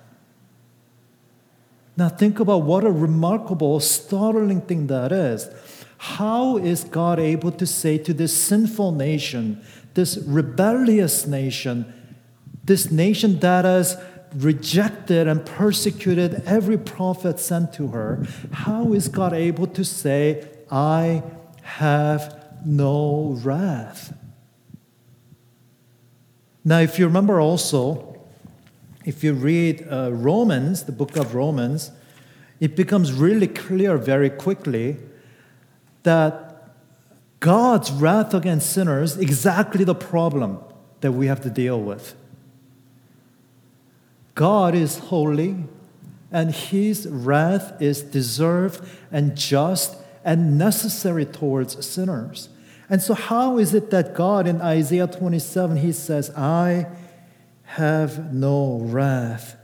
Now, 1.98 2.08
think 2.08 2.40
about 2.40 2.62
what 2.62 2.82
a 2.82 2.90
remarkable, 2.90 3.78
startling 3.78 4.62
thing 4.62 4.86
that 4.86 5.12
is. 5.12 5.50
How 5.98 6.56
is 6.56 6.82
God 6.84 7.18
able 7.18 7.52
to 7.52 7.66
say 7.66 7.98
to 7.98 8.14
this 8.14 8.36
sinful 8.36 8.92
nation, 8.92 9.62
this 9.94 10.18
rebellious 10.18 11.26
nation, 11.26 11.92
this 12.64 12.90
nation 12.90 13.38
that 13.40 13.64
has 13.64 13.96
rejected 14.34 15.28
and 15.28 15.46
persecuted 15.46 16.42
every 16.44 16.76
prophet 16.76 17.38
sent 17.38 17.72
to 17.74 17.88
her, 17.88 18.26
how 18.52 18.92
is 18.92 19.08
God 19.08 19.32
able 19.32 19.66
to 19.68 19.84
say, 19.84 20.48
I 20.70 21.22
have 21.62 22.44
no 22.64 23.38
wrath? 23.42 24.12
Now, 26.64 26.80
if 26.80 26.98
you 26.98 27.06
remember 27.06 27.40
also, 27.40 28.18
if 29.04 29.22
you 29.22 29.34
read 29.34 29.86
uh, 29.90 30.10
Romans, 30.12 30.84
the 30.84 30.92
book 30.92 31.16
of 31.16 31.34
Romans, 31.34 31.92
it 32.58 32.74
becomes 32.74 33.12
really 33.12 33.46
clear 33.46 33.98
very 33.98 34.30
quickly 34.30 34.96
that 36.04 36.43
God's 37.44 37.92
wrath 37.92 38.32
against 38.32 38.72
sinners 38.72 39.18
exactly 39.18 39.84
the 39.84 39.94
problem 39.94 40.60
that 41.02 41.12
we 41.12 41.26
have 41.26 41.42
to 41.42 41.50
deal 41.50 41.78
with. 41.78 42.14
God 44.34 44.74
is 44.74 44.98
holy, 44.98 45.64
and 46.32 46.54
his 46.54 47.06
wrath 47.06 47.82
is 47.82 48.00
deserved 48.00 48.82
and 49.12 49.36
just 49.36 49.94
and 50.24 50.56
necessary 50.56 51.26
towards 51.26 51.86
sinners. 51.86 52.48
And 52.88 53.02
so, 53.02 53.12
how 53.12 53.58
is 53.58 53.74
it 53.74 53.90
that 53.90 54.14
God 54.14 54.46
in 54.46 54.62
Isaiah 54.62 55.06
27 55.06 55.76
he 55.76 55.92
says, 55.92 56.30
I 56.30 56.86
have 57.64 58.32
no 58.32 58.78
wrath? 58.80 59.54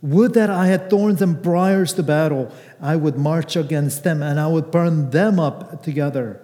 Would 0.00 0.32
that 0.32 0.48
I 0.48 0.68
had 0.68 0.88
thorns 0.88 1.20
and 1.20 1.42
briars 1.42 1.92
to 1.94 2.02
battle, 2.02 2.50
I 2.80 2.96
would 2.96 3.18
march 3.18 3.56
against 3.56 4.04
them 4.04 4.22
and 4.22 4.40
I 4.40 4.46
would 4.46 4.70
burn 4.70 5.10
them 5.10 5.38
up 5.38 5.82
together. 5.82 6.40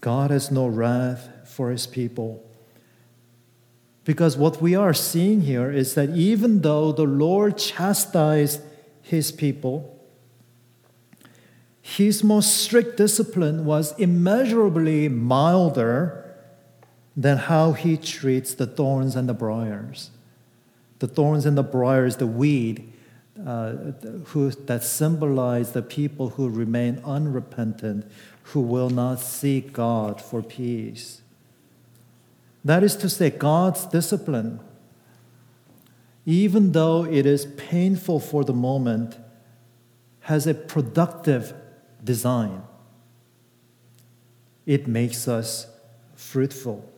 God 0.00 0.30
has 0.30 0.50
no 0.50 0.66
wrath 0.66 1.28
for 1.44 1.70
his 1.70 1.86
people. 1.86 2.46
Because 4.04 4.36
what 4.36 4.62
we 4.62 4.74
are 4.74 4.94
seeing 4.94 5.42
here 5.42 5.70
is 5.70 5.94
that 5.94 6.10
even 6.10 6.62
though 6.62 6.90
the 6.90 7.04
Lord 7.04 7.58
chastised 7.58 8.60
his 9.02 9.30
people, 9.30 10.00
his 11.82 12.24
most 12.24 12.56
strict 12.56 12.96
discipline 12.96 13.64
was 13.64 13.98
immeasurably 13.98 15.08
milder 15.08 16.34
than 17.16 17.36
how 17.36 17.72
he 17.72 17.96
treats 17.96 18.54
the 18.54 18.66
thorns 18.66 19.16
and 19.16 19.28
the 19.28 19.34
briars. 19.34 20.10
The 21.00 21.08
thorns 21.08 21.46
and 21.46 21.58
the 21.58 21.62
briars, 21.62 22.16
the 22.16 22.26
weed, 22.26 22.92
uh, 23.46 23.72
who, 24.26 24.50
that 24.50 24.84
symbolize 24.84 25.72
the 25.72 25.82
people 25.82 26.30
who 26.30 26.48
remain 26.48 27.00
unrepentant, 27.04 28.10
who 28.44 28.60
will 28.60 28.90
not 28.90 29.20
seek 29.20 29.72
God 29.72 30.20
for 30.20 30.42
peace. 30.42 31.22
That 32.64 32.82
is 32.82 32.96
to 32.96 33.08
say, 33.08 33.30
God's 33.30 33.86
discipline, 33.86 34.60
even 36.26 36.72
though 36.72 37.04
it 37.04 37.26
is 37.26 37.46
painful 37.46 38.20
for 38.20 38.44
the 38.44 38.52
moment, 38.52 39.16
has 40.20 40.46
a 40.46 40.54
productive 40.54 41.54
design. 42.04 42.62
It 44.66 44.86
makes 44.86 45.26
us 45.26 45.66
fruitful. 46.14 46.88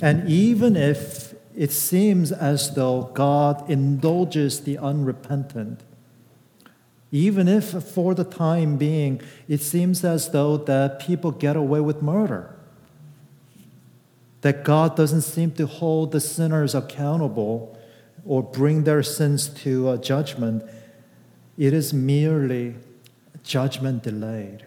And 0.00 0.28
even 0.28 0.76
if 0.76 1.27
it 1.58 1.72
seems 1.72 2.30
as 2.30 2.76
though 2.76 3.10
God 3.14 3.68
indulges 3.68 4.60
the 4.60 4.78
unrepentant, 4.78 5.80
even 7.10 7.48
if 7.48 7.70
for 7.82 8.14
the 8.14 8.22
time 8.22 8.76
being 8.76 9.20
it 9.48 9.60
seems 9.60 10.04
as 10.04 10.30
though 10.30 10.56
that 10.56 11.00
people 11.00 11.32
get 11.32 11.56
away 11.56 11.80
with 11.80 12.00
murder, 12.00 12.54
that 14.42 14.62
God 14.62 14.94
doesn't 14.94 15.22
seem 15.22 15.50
to 15.52 15.66
hold 15.66 16.12
the 16.12 16.20
sinners 16.20 16.76
accountable 16.76 17.76
or 18.24 18.40
bring 18.40 18.84
their 18.84 19.02
sins 19.02 19.48
to 19.64 19.90
a 19.90 19.98
judgment, 19.98 20.62
it 21.56 21.72
is 21.72 21.92
merely 21.92 22.76
judgment 23.42 24.04
delayed. 24.04 24.64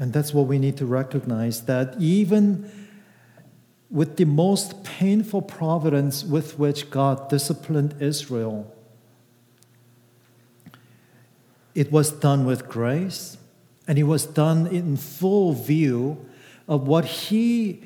And 0.00 0.12
that's 0.12 0.34
what 0.34 0.48
we 0.48 0.58
need 0.58 0.78
to 0.78 0.84
recognize 0.84 1.66
that 1.66 1.94
even 2.00 2.85
with 3.90 4.16
the 4.16 4.24
most 4.24 4.82
painful 4.84 5.42
providence 5.42 6.24
with 6.24 6.58
which 6.58 6.90
God 6.90 7.28
disciplined 7.28 7.94
Israel, 8.00 8.72
it 11.74 11.92
was 11.92 12.10
done 12.10 12.46
with 12.46 12.68
grace 12.68 13.36
and 13.86 13.98
it 13.98 14.04
was 14.04 14.26
done 14.26 14.66
in 14.66 14.96
full 14.96 15.52
view 15.52 16.26
of 16.66 16.88
what 16.88 17.04
he 17.04 17.84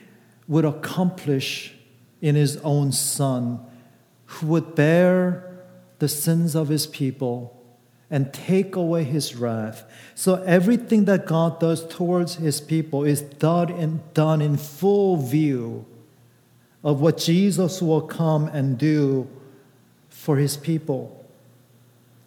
would 0.49 0.65
accomplish 0.65 1.75
in 2.21 2.35
his 2.35 2.57
own 2.59 2.93
son, 2.93 3.61
who 4.27 4.47
would 4.47 4.75
bear 4.75 5.65
the 5.99 6.09
sins 6.09 6.55
of 6.55 6.69
his 6.69 6.87
people 6.87 7.60
and 8.11 8.33
take 8.33 8.75
away 8.75 9.05
his 9.05 9.37
wrath. 9.37 9.85
So 10.14 10.42
everything 10.42 11.05
that 11.05 11.27
God 11.27 11.61
does 11.61 11.87
towards 11.87 12.37
his 12.37 12.61
people 12.61 13.05
is 13.05 13.23
done 13.23 13.70
in, 13.70 14.01
done 14.14 14.42
in 14.42 14.57
full 14.57 15.16
view 15.16 15.87
of 16.83 17.01
what 17.01 17.18
Jesus 17.18 17.81
will 17.81 18.01
come 18.01 18.49
and 18.49 18.77
do 18.77 19.29
for 20.09 20.38
his 20.38 20.57
people. 20.57 21.25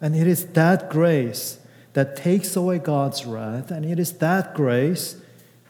And 0.00 0.16
it 0.16 0.26
is 0.26 0.46
that 0.48 0.90
grace 0.90 1.58
that 1.92 2.16
takes 2.16 2.56
away 2.56 2.78
God's 2.78 3.24
wrath, 3.24 3.70
and 3.70 3.84
it 3.84 3.98
is 3.98 4.14
that 4.14 4.54
grace 4.54 5.16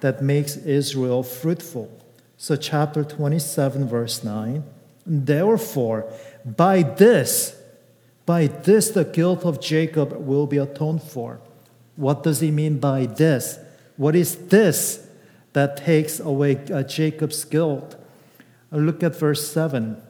that 0.00 0.22
makes 0.22 0.56
Israel 0.56 1.22
fruitful. 1.22 1.90
So, 2.36 2.56
chapter 2.56 3.04
27, 3.04 3.86
verse 3.86 4.24
9 4.24 4.64
Therefore, 5.06 6.10
by 6.44 6.82
this, 6.82 7.60
by 8.26 8.46
this 8.46 8.90
the 8.90 9.04
guilt 9.04 9.44
of 9.44 9.60
Jacob 9.60 10.12
will 10.12 10.46
be 10.46 10.58
atoned 10.58 11.02
for. 11.02 11.40
What 11.96 12.22
does 12.22 12.40
he 12.40 12.50
mean 12.50 12.78
by 12.78 13.06
this? 13.06 13.58
What 13.96 14.16
is 14.16 14.36
this 14.48 15.06
that 15.52 15.76
takes 15.76 16.18
away 16.18 16.56
uh, 16.72 16.82
Jacob's 16.82 17.44
guilt? 17.44 17.96
Uh, 18.72 18.76
look 18.78 19.02
at 19.02 19.16
verse 19.16 19.46
7. 19.48 20.00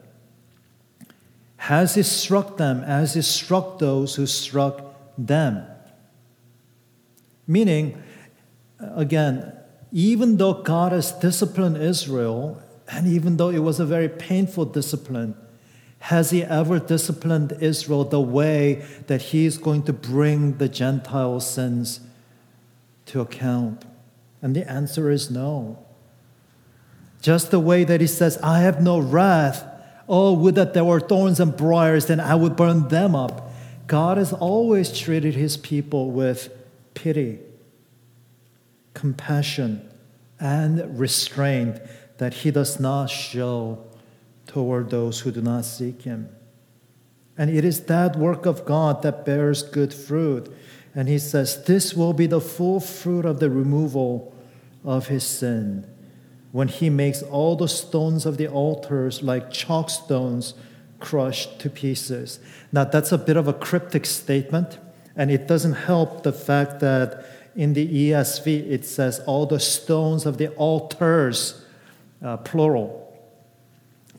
Has 1.57 1.95
he 1.95 2.03
struck 2.03 2.57
them 2.57 2.83
as 2.83 3.13
he 3.13 3.21
struck 3.21 3.79
those 3.79 4.15
who 4.15 4.25
struck 4.25 4.95
them? 5.17 5.65
Meaning, 7.47 8.01
uh, 8.79 8.93
again, 8.95 9.51
even 9.91 10.37
though 10.37 10.53
God 10.53 10.91
has 10.91 11.11
disciplined 11.11 11.77
Israel, 11.77 12.61
and 12.87 13.07
even 13.07 13.37
though 13.37 13.49
it 13.49 13.59
was 13.59 13.79
a 13.79 13.85
very 13.85 14.09
painful 14.09 14.65
discipline, 14.65 15.35
has 16.05 16.29
he 16.29 16.43
ever 16.43 16.79
disciplined 16.79 17.57
Israel 17.61 18.03
the 18.03 18.21
way 18.21 18.85
that 19.07 19.21
he 19.21 19.45
is 19.45 19.57
going 19.57 19.81
to 19.83 19.93
bring 19.93 20.57
the 20.57 20.69
Gentile 20.69 21.39
sins 21.39 21.99
to 23.07 23.21
account? 23.21 23.85
And 24.41 24.55
the 24.55 24.69
answer 24.69 25.09
is 25.09 25.31
no. 25.31 25.79
Just 27.21 27.49
the 27.49 27.59
way 27.59 27.83
that 27.83 28.01
he 28.01 28.07
says, 28.07 28.37
I 28.43 28.59
have 28.59 28.83
no 28.83 28.99
wrath. 28.99 29.65
Oh, 30.07 30.33
would 30.33 30.53
that 30.55 30.75
there 30.75 30.85
were 30.85 30.99
thorns 30.99 31.39
and 31.39 31.57
briars, 31.57 32.05
then 32.05 32.19
I 32.19 32.35
would 32.35 32.55
burn 32.55 32.89
them 32.89 33.15
up. 33.15 33.51
God 33.87 34.17
has 34.17 34.31
always 34.31 34.95
treated 34.95 35.33
his 35.33 35.57
people 35.57 36.11
with 36.11 36.49
pity 36.93 37.39
compassion, 38.95 39.87
and 40.39 40.99
restraint 40.99 41.79
that 42.17 42.33
he 42.33 42.49
does 42.49 42.79
not 42.79 43.07
show 43.07 43.83
toward 44.55 44.89
those 44.89 45.19
who 45.19 45.31
do 45.31 45.41
not 45.41 45.65
seek 45.65 46.03
him. 46.03 46.29
And 47.37 47.49
it 47.49 47.65
is 47.65 47.81
that 47.87 48.15
work 48.15 48.45
of 48.45 48.63
God 48.63 49.01
that 49.01 49.25
bears 49.25 49.61
good 49.61 49.93
fruit. 49.93 50.49
And 50.95 51.09
he 51.09 51.19
says, 51.19 51.65
This 51.65 51.93
will 51.93 52.13
be 52.13 52.25
the 52.25 52.39
full 52.39 52.79
fruit 52.79 53.25
of 53.25 53.41
the 53.41 53.49
removal 53.49 54.33
of 54.85 55.07
his 55.07 55.25
sin. 55.25 55.85
When 56.53 56.69
he 56.69 56.89
makes 56.89 57.21
all 57.21 57.57
the 57.57 57.67
stones 57.67 58.25
of 58.25 58.37
the 58.37 58.47
altars 58.47 59.21
like 59.21 59.51
chalk 59.51 59.89
stones 59.89 60.53
crushed 61.01 61.59
to 61.59 61.69
pieces. 61.69 62.39
Now, 62.71 62.85
that's 62.85 63.11
a 63.11 63.17
bit 63.17 63.35
of 63.35 63.49
a 63.49 63.53
cryptic 63.53 64.05
statement, 64.05 64.79
and 65.17 65.29
it 65.29 65.49
doesn't 65.49 65.73
help 65.73 66.23
the 66.23 66.31
fact 66.31 66.79
that 66.79 67.25
in 67.57 67.73
the 67.73 67.85
ESV, 67.85 68.71
it 68.71 68.85
says 68.85 69.19
all 69.27 69.45
the 69.45 69.59
stones 69.59 70.25
of 70.25 70.37
the 70.37 70.47
altars, 70.51 71.61
uh, 72.23 72.37
plural. 72.37 73.04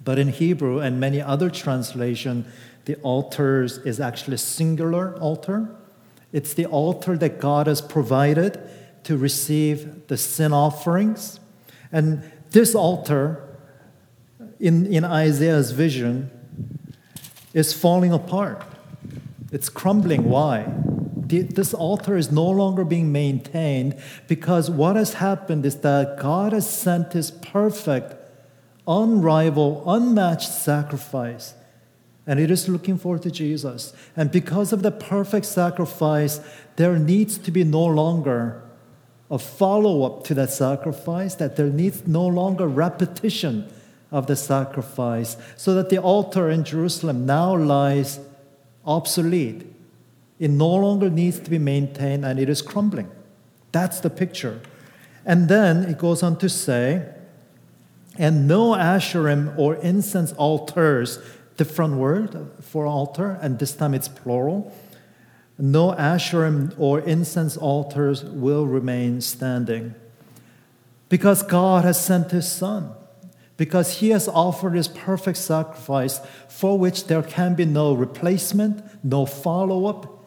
But 0.06 0.20
in 0.20 0.28
Hebrew 0.28 0.78
and 0.78 1.00
many 1.00 1.20
other 1.20 1.50
translations, 1.50 2.46
the 2.84 2.94
altars 3.02 3.78
is 3.78 3.98
actually 3.98 4.36
singular 4.36 5.18
altar. 5.18 5.68
It's 6.32 6.54
the 6.54 6.66
altar 6.66 7.18
that 7.18 7.40
God 7.40 7.66
has 7.66 7.82
provided 7.82 8.60
to 9.02 9.16
receive 9.16 10.06
the 10.06 10.16
sin 10.16 10.52
offerings. 10.52 11.40
And 11.90 12.22
this 12.50 12.72
altar, 12.72 13.58
in, 14.60 14.86
in 14.86 15.04
Isaiah's 15.04 15.72
vision, 15.72 16.30
is 17.52 17.72
falling 17.72 18.12
apart. 18.12 18.62
It's 19.50 19.68
crumbling. 19.68 20.30
Why? 20.30 20.72
this 21.28 21.74
altar 21.74 22.16
is 22.16 22.30
no 22.30 22.48
longer 22.48 22.84
being 22.84 23.10
maintained 23.10 24.00
because 24.28 24.70
what 24.70 24.94
has 24.94 25.14
happened 25.14 25.66
is 25.66 25.80
that 25.80 26.20
God 26.20 26.52
has 26.52 26.70
sent 26.70 27.14
His 27.14 27.32
perfect, 27.32 28.14
unrivaled, 28.86 29.82
unmatched 29.86 30.50
sacrifice. 30.50 31.54
And 32.26 32.40
it 32.40 32.50
is 32.50 32.68
looking 32.68 32.98
forward 32.98 33.22
to 33.22 33.30
Jesus. 33.30 33.92
And 34.16 34.30
because 34.30 34.72
of 34.72 34.82
the 34.82 34.90
perfect 34.90 35.46
sacrifice, 35.46 36.40
there 36.76 36.98
needs 36.98 37.38
to 37.38 37.50
be 37.50 37.64
no 37.64 37.84
longer 37.84 38.62
a 39.30 39.38
follow 39.38 40.04
up 40.04 40.24
to 40.24 40.34
that 40.34 40.50
sacrifice, 40.50 41.34
that 41.36 41.56
there 41.56 41.66
needs 41.66 42.06
no 42.06 42.26
longer 42.26 42.66
repetition 42.66 43.68
of 44.12 44.26
the 44.26 44.36
sacrifice, 44.36 45.36
so 45.56 45.74
that 45.74 45.90
the 45.90 45.98
altar 45.98 46.48
in 46.48 46.64
Jerusalem 46.64 47.26
now 47.26 47.56
lies 47.56 48.20
obsolete 48.84 49.66
it 50.38 50.50
no 50.50 50.68
longer 50.74 51.08
needs 51.08 51.40
to 51.40 51.50
be 51.50 51.58
maintained 51.58 52.24
and 52.24 52.38
it 52.38 52.48
is 52.48 52.60
crumbling. 52.60 53.10
That's 53.72 54.00
the 54.00 54.10
picture. 54.10 54.60
And 55.24 55.48
then 55.48 55.84
it 55.84 55.98
goes 55.98 56.22
on 56.22 56.38
to 56.38 56.48
say, 56.48 57.12
and 58.18 58.48
no 58.48 58.70
asherim 58.72 59.56
or 59.58 59.76
incense 59.76 60.32
altars, 60.32 61.18
different 61.56 61.94
word 61.94 62.50
for 62.60 62.86
altar, 62.86 63.38
and 63.40 63.58
this 63.58 63.74
time 63.74 63.94
it's 63.94 64.08
plural. 64.08 64.72
No 65.58 65.92
asherim 65.92 66.74
or 66.78 67.00
incense 67.00 67.56
altars 67.56 68.24
will 68.24 68.66
remain 68.66 69.20
standing. 69.20 69.94
Because 71.08 71.42
God 71.42 71.84
has 71.84 72.02
sent 72.02 72.30
his 72.30 72.50
son. 72.50 72.92
Because 73.56 74.00
he 74.00 74.10
has 74.10 74.28
offered 74.28 74.74
his 74.74 74.88
perfect 74.88 75.38
sacrifice 75.38 76.20
for 76.48 76.78
which 76.78 77.06
there 77.06 77.22
can 77.22 77.54
be 77.54 77.64
no 77.64 77.94
replacement, 77.94 78.82
no 79.02 79.24
follow 79.24 79.86
up, 79.86 80.24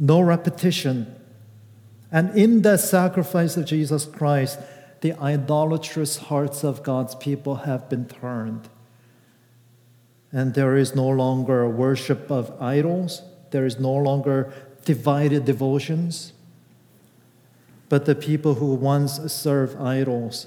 no 0.00 0.20
repetition. 0.20 1.14
And 2.10 2.36
in 2.36 2.62
the 2.62 2.76
sacrifice 2.76 3.56
of 3.56 3.66
Jesus 3.66 4.04
Christ, 4.04 4.58
the 5.04 5.12
idolatrous 5.20 6.16
hearts 6.16 6.64
of 6.64 6.82
God's 6.82 7.14
people 7.14 7.56
have 7.56 7.90
been 7.90 8.06
turned. 8.06 8.70
And 10.32 10.54
there 10.54 10.78
is 10.78 10.94
no 10.94 11.06
longer 11.06 11.60
a 11.60 11.68
worship 11.68 12.30
of 12.30 12.50
idols, 12.58 13.20
there 13.50 13.66
is 13.66 13.78
no 13.78 13.92
longer 13.92 14.50
divided 14.86 15.44
devotions. 15.44 16.32
But 17.90 18.06
the 18.06 18.14
people 18.14 18.54
who 18.54 18.74
once 18.74 19.20
served 19.30 19.76
idols, 19.78 20.46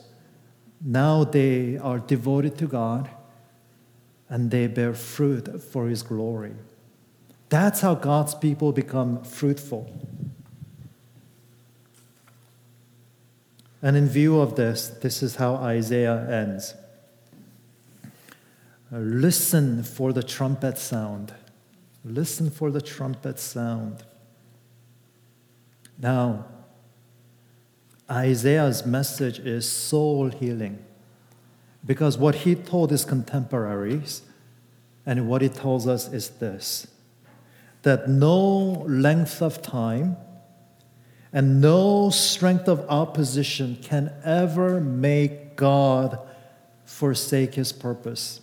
now 0.84 1.24
they 1.24 1.78
are 1.78 2.00
devoted 2.00 2.58
to 2.58 2.66
God 2.66 3.12
and 4.28 4.50
they 4.50 4.66
bear 4.66 4.96
fruit 4.96 5.62
for 5.62 5.88
His 5.88 6.02
glory. 6.02 6.54
That's 7.50 7.82
how 7.82 7.94
God's 7.94 8.34
people 8.34 8.72
become 8.72 9.24
fruitful. 9.24 9.88
And 13.82 13.96
in 13.96 14.08
view 14.08 14.40
of 14.40 14.56
this, 14.56 14.90
this 14.90 15.22
is 15.22 15.36
how 15.36 15.56
Isaiah 15.56 16.28
ends 16.30 16.74
uh, 18.92 18.98
Listen 18.98 19.84
for 19.84 20.14
the 20.14 20.24
trumpet 20.24 20.78
sound. 20.78 21.34
Listen 22.04 22.50
for 22.50 22.72
the 22.72 22.82
trumpet 22.82 23.40
sound. 23.40 24.04
Now, 25.98 26.46
Isaiah's 28.10 28.86
message 28.86 29.40
is 29.40 29.70
soul 29.70 30.30
healing 30.30 30.84
because 31.86 32.18
what 32.18 32.36
he 32.36 32.56
told 32.56 32.92
his 32.92 33.04
contemporaries 33.04 34.22
and 35.06 35.28
what 35.28 35.42
he 35.42 35.50
tells 35.50 35.88
us 35.88 36.12
is 36.12 36.30
this 36.30 36.88
that 37.84 38.10
no 38.10 38.86
length 38.88 39.42
of 39.42 39.62
time 39.62 40.18
and 41.34 41.62
no 41.62 42.10
strength 42.10 42.68
of 42.68 42.86
opposition 42.90 43.78
can 43.82 44.14
ever 44.24 44.80
make 44.80 45.56
God 45.56 46.20
forsake 46.86 47.56
his 47.56 47.72
purpose. 47.72 48.42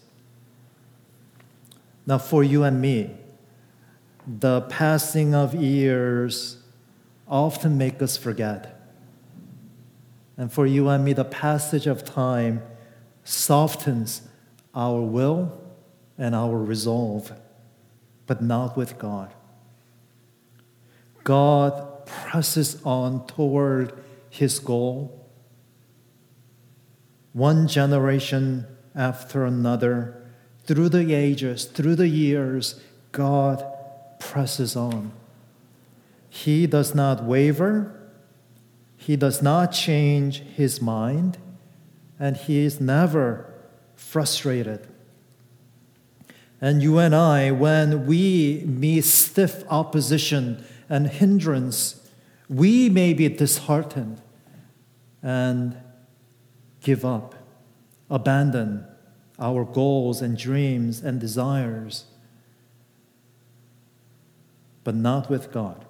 Now, 2.06 2.18
for 2.18 2.44
you 2.44 2.64
and 2.64 2.80
me, 2.80 3.16
the 4.26 4.62
passing 4.62 5.34
of 5.34 5.54
years 5.54 6.58
often 7.26 7.78
make 7.78 8.02
us 8.02 8.16
forget. 8.16 8.80
And 10.36 10.52
for 10.52 10.66
you 10.66 10.88
and 10.88 11.04
me, 11.04 11.12
the 11.12 11.24
passage 11.24 11.86
of 11.86 12.04
time 12.04 12.62
softens 13.22 14.22
our 14.74 15.00
will 15.00 15.58
and 16.18 16.34
our 16.34 16.58
resolve 16.58 17.32
but 18.26 18.42
not 18.42 18.76
with 18.76 18.98
God. 18.98 19.32
God 21.22 21.93
presses 22.06 22.80
on 22.84 23.26
toward 23.26 23.92
his 24.30 24.58
goal. 24.58 25.26
One 27.32 27.66
generation 27.66 28.66
after 28.94 29.44
another, 29.44 30.22
through 30.64 30.88
the 30.90 31.14
ages, 31.14 31.64
through 31.64 31.96
the 31.96 32.08
years, 32.08 32.80
God 33.12 33.64
presses 34.18 34.76
on. 34.76 35.12
He 36.28 36.66
does 36.66 36.94
not 36.94 37.24
waver, 37.24 38.00
he 38.96 39.16
does 39.16 39.42
not 39.42 39.72
change 39.72 40.40
his 40.40 40.80
mind, 40.80 41.38
and 42.18 42.36
he 42.36 42.64
is 42.64 42.80
never 42.80 43.52
frustrated. 43.94 44.86
And 46.60 46.82
you 46.82 46.98
and 46.98 47.14
I, 47.14 47.50
when 47.50 48.06
we 48.06 48.62
meet 48.64 49.04
stiff 49.04 49.64
opposition 49.68 50.64
and 50.88 51.06
hindrance, 51.08 52.08
we 52.48 52.88
may 52.88 53.12
be 53.14 53.28
disheartened 53.28 54.20
and 55.22 55.76
give 56.82 57.04
up, 57.04 57.34
abandon 58.10 58.86
our 59.38 59.64
goals 59.64 60.20
and 60.20 60.36
dreams 60.36 61.00
and 61.00 61.20
desires. 61.20 62.04
But 64.84 64.94
not 64.94 65.30
with 65.30 65.50
God. 65.50 65.86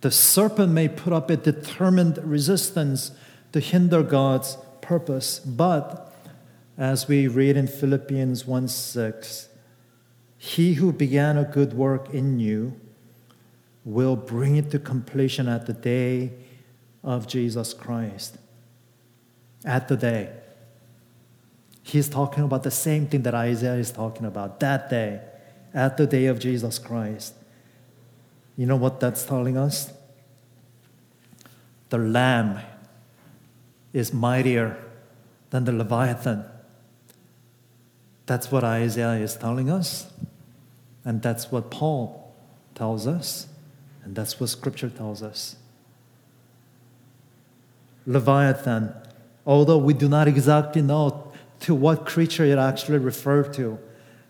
The 0.00 0.10
serpent 0.10 0.72
may 0.72 0.88
put 0.88 1.12
up 1.12 1.30
a 1.30 1.36
determined 1.36 2.18
resistance 2.18 3.12
to 3.52 3.60
hinder 3.60 4.02
God's 4.02 4.58
purpose, 4.80 5.38
but 5.38 6.14
as 6.76 7.08
we 7.08 7.26
read 7.26 7.56
in 7.56 7.66
Philippians 7.66 8.46
1 8.46 8.68
6, 8.68 9.48
he 10.36 10.74
who 10.74 10.92
began 10.92 11.36
a 11.36 11.44
good 11.44 11.72
work 11.72 12.14
in 12.14 12.38
you 12.38 12.80
will 13.88 14.16
bring 14.16 14.56
it 14.56 14.70
to 14.70 14.78
completion 14.78 15.48
at 15.48 15.64
the 15.64 15.72
day 15.72 16.30
of 17.02 17.26
Jesus 17.26 17.72
Christ. 17.72 18.36
At 19.64 19.88
the 19.88 19.96
day. 19.96 20.30
He's 21.82 22.06
talking 22.06 22.44
about 22.44 22.64
the 22.64 22.70
same 22.70 23.06
thing 23.06 23.22
that 23.22 23.34
Isaiah 23.34 23.76
is 23.76 23.90
talking 23.90 24.26
about 24.26 24.60
that 24.60 24.90
day, 24.90 25.22
at 25.72 25.96
the 25.96 26.06
day 26.06 26.26
of 26.26 26.38
Jesus 26.38 26.78
Christ. 26.78 27.32
You 28.58 28.66
know 28.66 28.76
what 28.76 29.00
that's 29.00 29.24
telling 29.24 29.56
us? 29.56 29.90
The 31.88 31.96
Lamb 31.96 32.60
is 33.94 34.12
mightier 34.12 34.76
than 35.48 35.64
the 35.64 35.72
Leviathan. 35.72 36.44
That's 38.26 38.52
what 38.52 38.64
Isaiah 38.64 39.14
is 39.14 39.34
telling 39.34 39.70
us. 39.70 40.12
And 41.06 41.22
that's 41.22 41.50
what 41.50 41.70
Paul 41.70 42.34
tells 42.74 43.06
us. 43.06 43.46
And 44.08 44.16
that's 44.16 44.40
what 44.40 44.48
Scripture 44.48 44.88
tells 44.88 45.22
us. 45.22 45.56
Leviathan, 48.06 48.94
although 49.44 49.76
we 49.76 49.92
do 49.92 50.08
not 50.08 50.26
exactly 50.26 50.80
know 50.80 51.30
to 51.60 51.74
what 51.74 52.06
creature 52.06 52.46
it 52.46 52.56
actually 52.56 52.96
referred 52.96 53.52
to, 53.52 53.78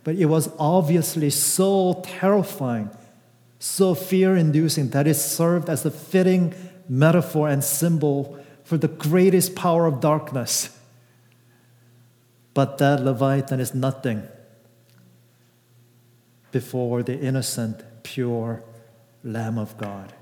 but 0.03 0.17
it 0.17 0.27
was 0.27 0.51
obviously 0.59 1.31
so 1.31 2.03
terrifying, 2.05 2.91
so 3.61 3.95
fear 3.95 4.35
inducing 4.35 4.89
that 4.91 5.07
it 5.07 5.15
served 5.15 5.71
as 5.71 5.87
a 5.87 5.93
fitting 5.93 6.53
metaphor 6.89 7.49
and 7.49 7.63
symbol 7.63 8.37
for 8.65 8.77
the 8.77 8.89
greatest 8.89 9.55
power 9.55 9.87
of 9.87 10.01
darkness 10.01 10.77
but 12.59 12.79
that 12.79 13.05
Leviathan 13.05 13.61
is 13.61 13.73
nothing 13.73 14.27
before 16.51 17.05
the 17.05 17.17
innocent, 17.17 17.85
pure 18.03 18.65
Lamb 19.25 19.59
of 19.59 19.77
God. 19.77 20.13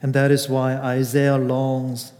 And 0.00 0.14
that 0.14 0.30
is 0.30 0.48
why 0.48 0.76
Isaiah 0.76 1.38
longs 1.38 2.12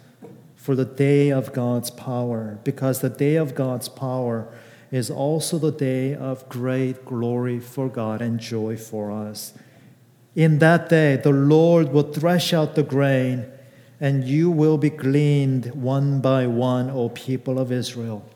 for 0.56 0.74
the 0.74 0.84
day 0.84 1.30
of 1.30 1.52
God's 1.52 1.90
power, 1.90 2.58
because 2.64 3.00
the 3.00 3.08
day 3.08 3.36
of 3.36 3.54
God's 3.54 3.88
power 3.88 4.48
is 4.90 5.10
also 5.10 5.58
the 5.58 5.70
day 5.72 6.14
of 6.14 6.48
great 6.48 7.04
glory 7.04 7.60
for 7.60 7.88
God 7.88 8.20
and 8.20 8.40
joy 8.40 8.76
for 8.76 9.10
us. 9.12 9.52
In 10.34 10.58
that 10.58 10.88
day, 10.88 11.16
the 11.16 11.32
Lord 11.32 11.92
will 11.92 12.12
thresh 12.12 12.52
out 12.52 12.74
the 12.74 12.82
grain, 12.82 13.46
and 14.00 14.24
you 14.24 14.50
will 14.50 14.78
be 14.78 14.90
gleaned 14.90 15.74
one 15.74 16.20
by 16.20 16.46
one, 16.46 16.90
O 16.90 17.08
people 17.08 17.58
of 17.58 17.72
Israel. 17.72 18.28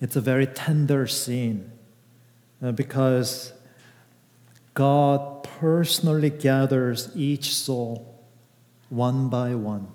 It's 0.00 0.16
a 0.16 0.20
very 0.20 0.46
tender 0.46 1.06
scene 1.06 1.70
uh, 2.62 2.72
because 2.72 3.51
God 4.74 5.42
personally 5.42 6.30
gathers 6.30 7.10
each 7.14 7.54
soul 7.54 8.08
one 8.88 9.28
by 9.28 9.54
one. 9.54 9.88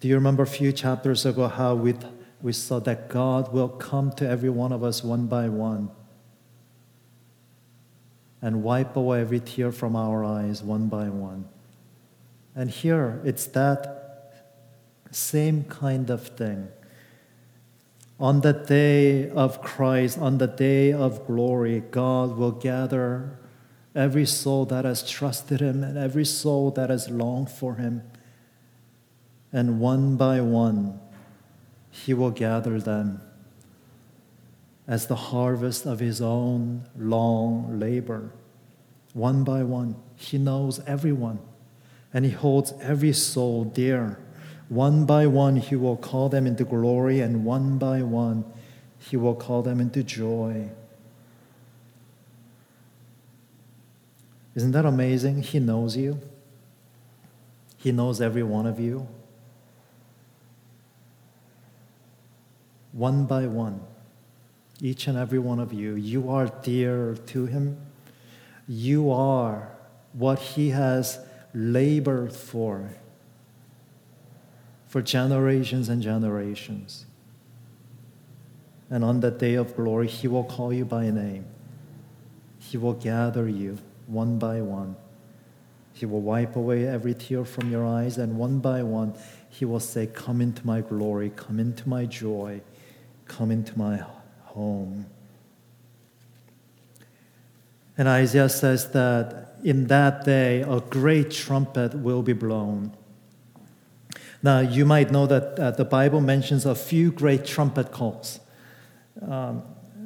Do 0.00 0.08
you 0.08 0.14
remember 0.14 0.42
a 0.42 0.46
few 0.46 0.72
chapters 0.72 1.24
ago 1.24 1.48
how 1.48 1.74
we, 1.74 1.94
we 2.42 2.52
saw 2.52 2.78
that 2.80 3.08
God 3.08 3.52
will 3.52 3.68
come 3.68 4.12
to 4.12 4.28
every 4.28 4.50
one 4.50 4.72
of 4.72 4.84
us 4.84 5.02
one 5.02 5.26
by 5.26 5.48
one 5.48 5.90
and 8.42 8.62
wipe 8.62 8.94
away 8.94 9.22
every 9.22 9.40
tear 9.40 9.72
from 9.72 9.96
our 9.96 10.24
eyes 10.24 10.62
one 10.62 10.88
by 10.88 11.08
one? 11.08 11.48
And 12.54 12.70
here 12.70 13.20
it's 13.24 13.46
that 13.48 14.34
same 15.10 15.64
kind 15.64 16.10
of 16.10 16.28
thing. 16.28 16.68
On 18.18 18.40
the 18.40 18.52
day 18.52 19.28
of 19.30 19.60
Christ, 19.60 20.18
on 20.18 20.38
the 20.38 20.46
day 20.46 20.92
of 20.92 21.26
glory, 21.26 21.82
God 21.90 22.36
will 22.36 22.52
gather 22.52 23.38
every 23.94 24.26
soul 24.26 24.64
that 24.66 24.84
has 24.84 25.08
trusted 25.08 25.60
Him 25.60 25.84
and 25.84 25.98
every 25.98 26.24
soul 26.24 26.70
that 26.72 26.90
has 26.90 27.10
longed 27.10 27.50
for 27.50 27.74
Him 27.74 28.02
and 29.52 29.80
one 29.80 30.16
by 30.16 30.40
one 30.40 31.00
he 31.90 32.12
will 32.12 32.30
gather 32.30 32.78
them 32.78 33.22
as 34.86 35.06
the 35.06 35.16
harvest 35.16 35.86
of 35.86 35.98
his 35.98 36.20
own 36.20 36.84
long 36.96 37.80
labor. 37.80 38.32
One 39.14 39.44
by 39.44 39.62
one, 39.62 39.96
he 40.14 40.36
knows 40.36 40.80
everyone 40.86 41.38
and 42.12 42.24
he 42.24 42.30
holds 42.30 42.74
every 42.82 43.14
soul 43.14 43.64
dear. 43.64 44.18
One 44.68 45.06
by 45.06 45.26
one, 45.26 45.56
he 45.56 45.76
will 45.76 45.96
call 45.96 46.28
them 46.28 46.46
into 46.46 46.64
glory, 46.64 47.20
and 47.20 47.44
one 47.44 47.78
by 47.78 48.02
one, 48.02 48.44
he 48.98 49.16
will 49.16 49.34
call 49.34 49.62
them 49.62 49.80
into 49.80 50.02
joy. 50.02 50.70
Isn't 54.54 54.72
that 54.72 54.84
amazing? 54.84 55.42
He 55.42 55.60
knows 55.60 55.96
you, 55.96 56.20
he 57.76 57.92
knows 57.92 58.20
every 58.20 58.42
one 58.42 58.66
of 58.66 58.80
you. 58.80 59.08
one 62.96 63.26
by 63.26 63.46
one, 63.46 63.78
each 64.80 65.06
and 65.06 65.18
every 65.18 65.38
one 65.38 65.60
of 65.60 65.70
you. 65.72 65.94
You 65.94 66.30
are 66.30 66.46
dear 66.46 67.14
to 67.26 67.44
Him. 67.44 67.76
You 68.66 69.12
are 69.12 69.68
what 70.14 70.38
He 70.38 70.70
has 70.70 71.18
labored 71.52 72.32
for 72.32 72.88
for 74.86 75.02
generations 75.02 75.88
and 75.88 76.02
generations. 76.02 77.06
And 78.88 79.04
on 79.04 79.20
that 79.20 79.38
day 79.38 79.54
of 79.54 79.74
glory, 79.76 80.06
He 80.06 80.28
will 80.28 80.44
call 80.44 80.72
you 80.72 80.84
by 80.84 81.10
name. 81.10 81.46
He 82.58 82.76
will 82.76 82.94
gather 82.94 83.48
you 83.48 83.78
one 84.06 84.38
by 84.38 84.60
one. 84.60 84.96
He 85.92 86.06
will 86.06 86.20
wipe 86.20 86.56
away 86.56 86.86
every 86.86 87.14
tear 87.14 87.44
from 87.44 87.70
your 87.70 87.86
eyes, 87.86 88.18
and 88.18 88.36
one 88.36 88.60
by 88.60 88.82
one, 88.82 89.14
He 89.48 89.64
will 89.64 89.80
say, 89.80 90.06
Come 90.06 90.40
into 90.40 90.64
my 90.66 90.82
glory, 90.82 91.32
come 91.34 91.58
into 91.58 91.88
my 91.88 92.04
joy. 92.04 92.60
Come 93.26 93.50
into 93.50 93.76
my 93.76 94.04
home. 94.44 95.06
And 97.98 98.08
Isaiah 98.08 98.48
says 98.48 98.90
that 98.92 99.56
in 99.64 99.86
that 99.86 100.24
day 100.24 100.62
a 100.62 100.80
great 100.80 101.30
trumpet 101.30 101.94
will 101.94 102.22
be 102.22 102.34
blown. 102.34 102.96
Now, 104.42 104.60
you 104.60 104.84
might 104.84 105.10
know 105.10 105.26
that 105.26 105.58
uh, 105.58 105.70
the 105.70 105.84
Bible 105.84 106.20
mentions 106.20 106.66
a 106.66 106.74
few 106.74 107.10
great 107.10 107.44
trumpet 107.44 107.90
calls. 107.90 108.40
Um, 109.26 109.62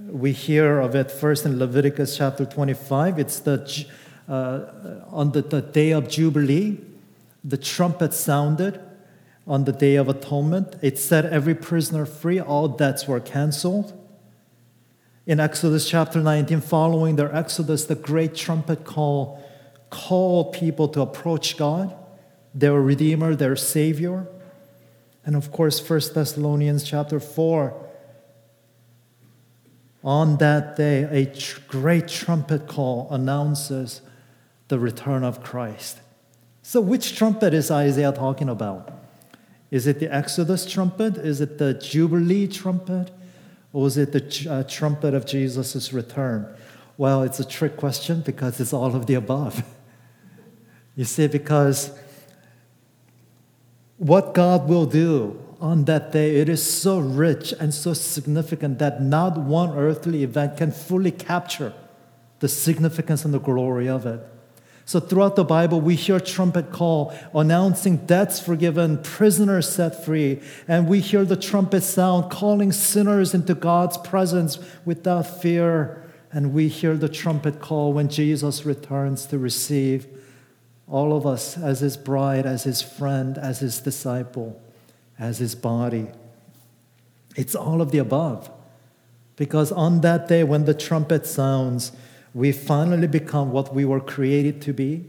we 0.08 0.32
hear 0.32 0.80
of 0.80 0.94
it 0.94 1.10
first 1.10 1.44
in 1.46 1.58
Leviticus 1.58 2.16
chapter 2.16 2.44
25. 2.44 3.18
It's 3.18 3.40
the, 3.40 3.86
uh, 4.28 5.04
on 5.08 5.32
the, 5.32 5.42
the 5.42 5.62
day 5.62 5.92
of 5.92 6.08
Jubilee, 6.08 6.78
the 7.44 7.56
trumpet 7.56 8.12
sounded 8.12 8.80
on 9.46 9.64
the 9.64 9.72
Day 9.72 9.96
of 9.96 10.08
Atonement. 10.08 10.76
It 10.82 10.98
set 10.98 11.24
every 11.26 11.54
prisoner 11.54 12.06
free, 12.06 12.40
all 12.40 12.68
debts 12.68 13.08
were 13.08 13.20
canceled. 13.20 13.96
In 15.26 15.38
Exodus 15.38 15.88
chapter 15.88 16.20
19, 16.20 16.60
following 16.60 17.16
their 17.16 17.34
exodus, 17.34 17.84
the 17.84 17.94
great 17.94 18.34
trumpet 18.34 18.84
call 18.84 19.42
called 19.90 20.52
people 20.52 20.88
to 20.88 21.00
approach 21.00 21.56
God, 21.56 21.94
their 22.54 22.80
Redeemer, 22.80 23.34
their 23.34 23.56
Savior. 23.56 24.26
And 25.24 25.36
of 25.36 25.52
course, 25.52 25.78
1 25.88 26.00
Thessalonians 26.14 26.84
chapter 26.84 27.20
4. 27.20 27.88
On 30.02 30.38
that 30.38 30.76
day, 30.76 31.02
a 31.10 31.26
tr- 31.26 31.60
great 31.68 32.08
trumpet 32.08 32.66
call 32.66 33.08
announces 33.10 34.00
the 34.68 34.78
return 34.78 35.24
of 35.24 35.42
Christ. 35.42 36.00
So, 36.62 36.80
which 36.80 37.16
trumpet 37.16 37.52
is 37.52 37.70
Isaiah 37.70 38.12
talking 38.12 38.48
about? 38.48 38.90
Is 39.70 39.86
it 39.86 40.00
the 40.00 40.12
Exodus 40.12 40.64
trumpet? 40.64 41.16
Is 41.16 41.40
it 41.40 41.58
the 41.58 41.74
Jubilee 41.74 42.48
trumpet? 42.48 43.10
Or 43.72 43.86
is 43.86 43.96
it 43.96 44.12
the 44.12 44.50
uh, 44.50 44.62
trumpet 44.64 45.14
of 45.14 45.26
Jesus' 45.26 45.92
return? 45.92 46.46
Well, 46.96 47.22
it's 47.22 47.38
a 47.40 47.44
trick 47.44 47.76
question 47.76 48.20
because 48.20 48.58
it's 48.60 48.72
all 48.72 48.94
of 48.96 49.06
the 49.06 49.14
above. 49.14 49.62
you 50.96 51.04
see, 51.04 51.28
because 51.28 51.92
what 54.00 54.32
God 54.32 54.66
will 54.66 54.86
do 54.86 55.38
on 55.60 55.84
that 55.84 56.10
day, 56.10 56.36
it 56.36 56.48
is 56.48 56.62
so 56.62 56.98
rich 56.98 57.52
and 57.60 57.72
so 57.74 57.92
significant 57.92 58.78
that 58.78 59.02
not 59.02 59.36
one 59.36 59.76
earthly 59.76 60.22
event 60.22 60.56
can 60.56 60.72
fully 60.72 61.10
capture 61.10 61.74
the 62.38 62.48
significance 62.48 63.26
and 63.26 63.34
the 63.34 63.38
glory 63.38 63.90
of 63.90 64.06
it. 64.06 64.26
So 64.86 65.00
throughout 65.00 65.36
the 65.36 65.44
Bible, 65.44 65.82
we 65.82 65.96
hear 65.96 66.18
trumpet 66.18 66.72
call 66.72 67.14
announcing 67.34 67.98
debts 67.98 68.40
forgiven, 68.40 69.02
prisoners 69.02 69.68
set 69.68 70.02
free, 70.02 70.40
and 70.66 70.88
we 70.88 71.00
hear 71.00 71.26
the 71.26 71.36
trumpet 71.36 71.82
sound 71.82 72.30
calling 72.30 72.72
sinners 72.72 73.34
into 73.34 73.54
God's 73.54 73.98
presence 73.98 74.58
without 74.86 75.42
fear. 75.42 76.02
And 76.32 76.54
we 76.54 76.68
hear 76.68 76.96
the 76.96 77.08
trumpet 77.10 77.60
call 77.60 77.92
when 77.92 78.08
Jesus 78.08 78.64
returns 78.64 79.26
to 79.26 79.38
receive 79.38 80.08
all 80.90 81.16
of 81.16 81.24
us 81.24 81.56
as 81.56 81.80
his 81.80 81.96
bride, 81.96 82.44
as 82.44 82.64
his 82.64 82.82
friend, 82.82 83.38
as 83.38 83.60
his 83.60 83.78
disciple, 83.80 84.60
as 85.18 85.38
his 85.38 85.54
body. 85.54 86.08
It's 87.36 87.54
all 87.54 87.80
of 87.80 87.92
the 87.92 87.98
above. 87.98 88.50
Because 89.36 89.70
on 89.72 90.00
that 90.00 90.28
day, 90.28 90.42
when 90.44 90.64
the 90.64 90.74
trumpet 90.74 91.26
sounds, 91.26 91.92
we 92.34 92.52
finally 92.52 93.06
become 93.06 93.52
what 93.52 93.72
we 93.72 93.84
were 93.84 94.00
created 94.00 94.60
to 94.62 94.72
be. 94.72 95.06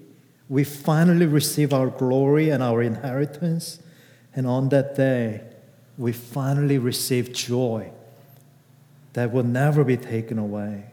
We 0.48 0.63
finally 0.63 1.26
receive 1.26 1.74
our 1.74 1.88
glory 1.88 2.50
and 2.50 2.62
our 2.62 2.82
inheritance. 2.82 3.80
And 4.36 4.46
on 4.46 4.70
that 4.70 4.96
day, 4.96 5.41
we 5.98 6.12
finally 6.12 6.78
receive 6.78 7.34
joy 7.34 7.91
that 9.13 9.32
will 9.32 9.44
never 9.44 9.84
be 9.84 9.98
taken 9.98 10.38
away. 10.38 10.90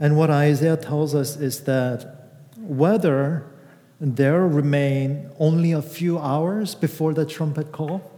And 0.00 0.16
what 0.16 0.30
Isaiah 0.30 0.76
tells 0.76 1.14
us 1.14 1.36
is 1.36 1.60
that 1.62 2.32
whether 2.58 3.46
there 4.00 4.46
remain 4.46 5.30
only 5.38 5.72
a 5.72 5.82
few 5.82 6.18
hours 6.18 6.74
before 6.74 7.14
the 7.14 7.24
trumpet 7.24 7.72
call 7.72 8.10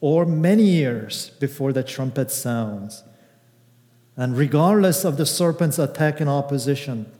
or 0.00 0.24
many 0.24 0.64
years 0.64 1.30
before 1.40 1.72
the 1.72 1.82
trumpet 1.82 2.30
sounds, 2.30 3.04
and 4.16 4.36
regardless 4.36 5.04
of 5.04 5.16
the 5.16 5.26
serpent's 5.26 5.78
attack 5.78 6.20
and 6.20 6.30
opposition, 6.30 7.10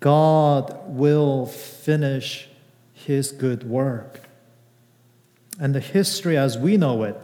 God 0.00 0.76
will 0.86 1.46
finish 1.46 2.48
his 2.92 3.30
good 3.30 3.64
work. 3.64 4.20
And 5.60 5.74
the 5.74 5.80
history 5.80 6.36
as 6.36 6.58
we 6.58 6.76
know 6.76 7.02
it, 7.04 7.16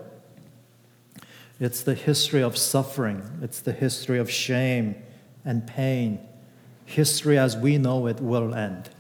it's 1.59 1.83
the 1.83 1.95
history 1.95 2.43
of 2.43 2.57
suffering, 2.57 3.23
it's 3.43 3.61
the 3.61 3.73
history 3.73 4.19
of 4.19 4.31
shame 4.31 4.95
and 5.45 5.67
pain. 5.67 6.21
History 6.85 7.39
as 7.39 7.57
we 7.57 7.79
know 7.79 8.07
it 8.07 8.21
will 8.21 8.55
end. 8.55 8.91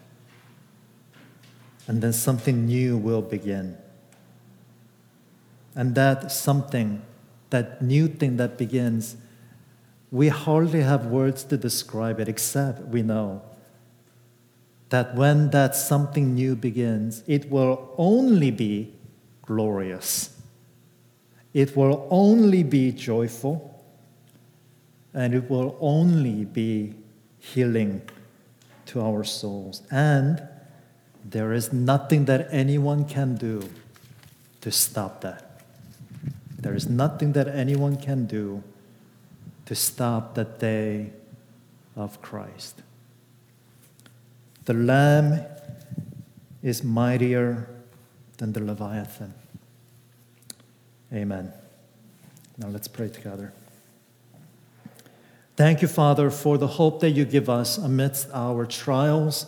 And 1.86 2.02
then 2.02 2.12
something 2.12 2.66
new 2.66 2.96
will 2.96 3.22
begin. 3.22 3.76
And 5.74 5.94
that 5.94 6.30
something 6.30 7.02
that 7.50 7.80
new 7.80 8.08
thing 8.08 8.36
that 8.36 8.58
begins, 8.58 9.16
we 10.10 10.28
hardly 10.28 10.82
have 10.82 11.06
words 11.06 11.44
to 11.44 11.56
describe 11.56 12.20
it, 12.20 12.28
except 12.28 12.82
we 12.88 13.02
know 13.02 13.42
that 14.90 15.14
when 15.14 15.50
that 15.50 15.76
something 15.76 16.34
new 16.34 16.56
begins, 16.56 17.22
it 17.26 17.50
will 17.50 17.92
only 17.98 18.50
be 18.50 18.92
glorious. 19.42 20.34
It 21.52 21.76
will 21.76 22.06
only 22.10 22.62
be 22.62 22.92
joyful, 22.92 23.77
and 25.18 25.34
it 25.34 25.50
will 25.50 25.76
only 25.80 26.44
be 26.44 26.94
healing 27.40 28.00
to 28.86 29.00
our 29.00 29.24
souls. 29.24 29.82
And 29.90 30.40
there 31.24 31.52
is 31.52 31.72
nothing 31.72 32.26
that 32.26 32.46
anyone 32.52 33.04
can 33.04 33.34
do 33.34 33.68
to 34.60 34.70
stop 34.70 35.22
that. 35.22 35.62
There 36.56 36.72
is 36.72 36.88
nothing 36.88 37.32
that 37.32 37.48
anyone 37.48 37.96
can 37.96 38.26
do 38.26 38.62
to 39.66 39.74
stop 39.74 40.36
the 40.36 40.44
day 40.44 41.10
of 41.96 42.22
Christ. 42.22 42.82
The 44.66 44.74
Lamb 44.74 45.44
is 46.62 46.84
mightier 46.84 47.68
than 48.36 48.52
the 48.52 48.60
Leviathan. 48.60 49.34
Amen. 51.12 51.52
Now 52.56 52.68
let's 52.68 52.86
pray 52.86 53.08
together. 53.08 53.52
Thank 55.58 55.82
you, 55.82 55.88
Father, 55.88 56.30
for 56.30 56.56
the 56.56 56.68
hope 56.68 57.00
that 57.00 57.10
you 57.10 57.24
give 57.24 57.50
us 57.50 57.78
amidst 57.78 58.28
our 58.32 58.64
trials, 58.64 59.46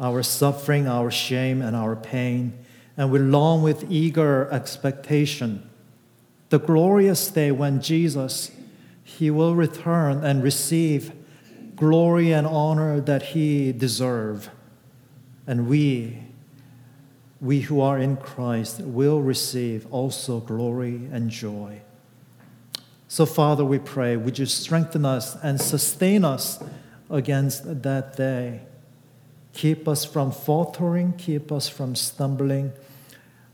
our 0.00 0.22
suffering, 0.22 0.88
our 0.88 1.10
shame, 1.10 1.60
and 1.60 1.76
our 1.76 1.94
pain. 1.94 2.54
And 2.96 3.12
we 3.12 3.18
long 3.18 3.62
with 3.62 3.84
eager 3.90 4.50
expectation 4.50 5.68
the 6.48 6.58
glorious 6.58 7.28
day 7.28 7.50
when 7.50 7.82
Jesus 7.82 8.50
he 9.04 9.30
will 9.30 9.54
return 9.54 10.24
and 10.24 10.42
receive 10.42 11.12
glory 11.76 12.32
and 12.32 12.46
honor 12.46 12.98
that 13.02 13.22
he 13.22 13.72
deserve. 13.72 14.48
And 15.46 15.68
we 15.68 16.22
we 17.42 17.60
who 17.60 17.82
are 17.82 17.98
in 17.98 18.16
Christ 18.16 18.80
will 18.80 19.20
receive 19.20 19.86
also 19.92 20.40
glory 20.40 21.10
and 21.12 21.28
joy. 21.28 21.82
So, 23.16 23.24
Father, 23.24 23.64
we 23.64 23.78
pray, 23.78 24.14
would 24.18 24.38
you 24.38 24.44
strengthen 24.44 25.06
us 25.06 25.42
and 25.42 25.58
sustain 25.58 26.22
us 26.22 26.62
against 27.08 27.82
that 27.82 28.14
day? 28.14 28.60
Keep 29.54 29.88
us 29.88 30.04
from 30.04 30.30
faltering, 30.30 31.14
keep 31.14 31.50
us 31.50 31.66
from 31.66 31.96
stumbling 31.96 32.74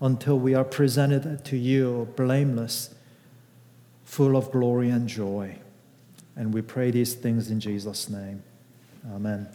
until 0.01 0.37
we 0.37 0.53
are 0.53 0.64
presented 0.64 1.44
to 1.44 1.57
you 1.57 2.12
blameless, 2.16 2.92
full 4.03 4.37
of 4.37 4.51
glory 4.51 4.90
and 4.90 5.09
joy. 5.09 5.57
And 6.35 6.53
we 6.53 6.61
pray 6.61 6.90
these 6.90 7.14
things 7.14 7.48
in 7.48 7.61
Jesus' 7.61 8.09
name. 8.09 8.42
Amen. 9.14 9.46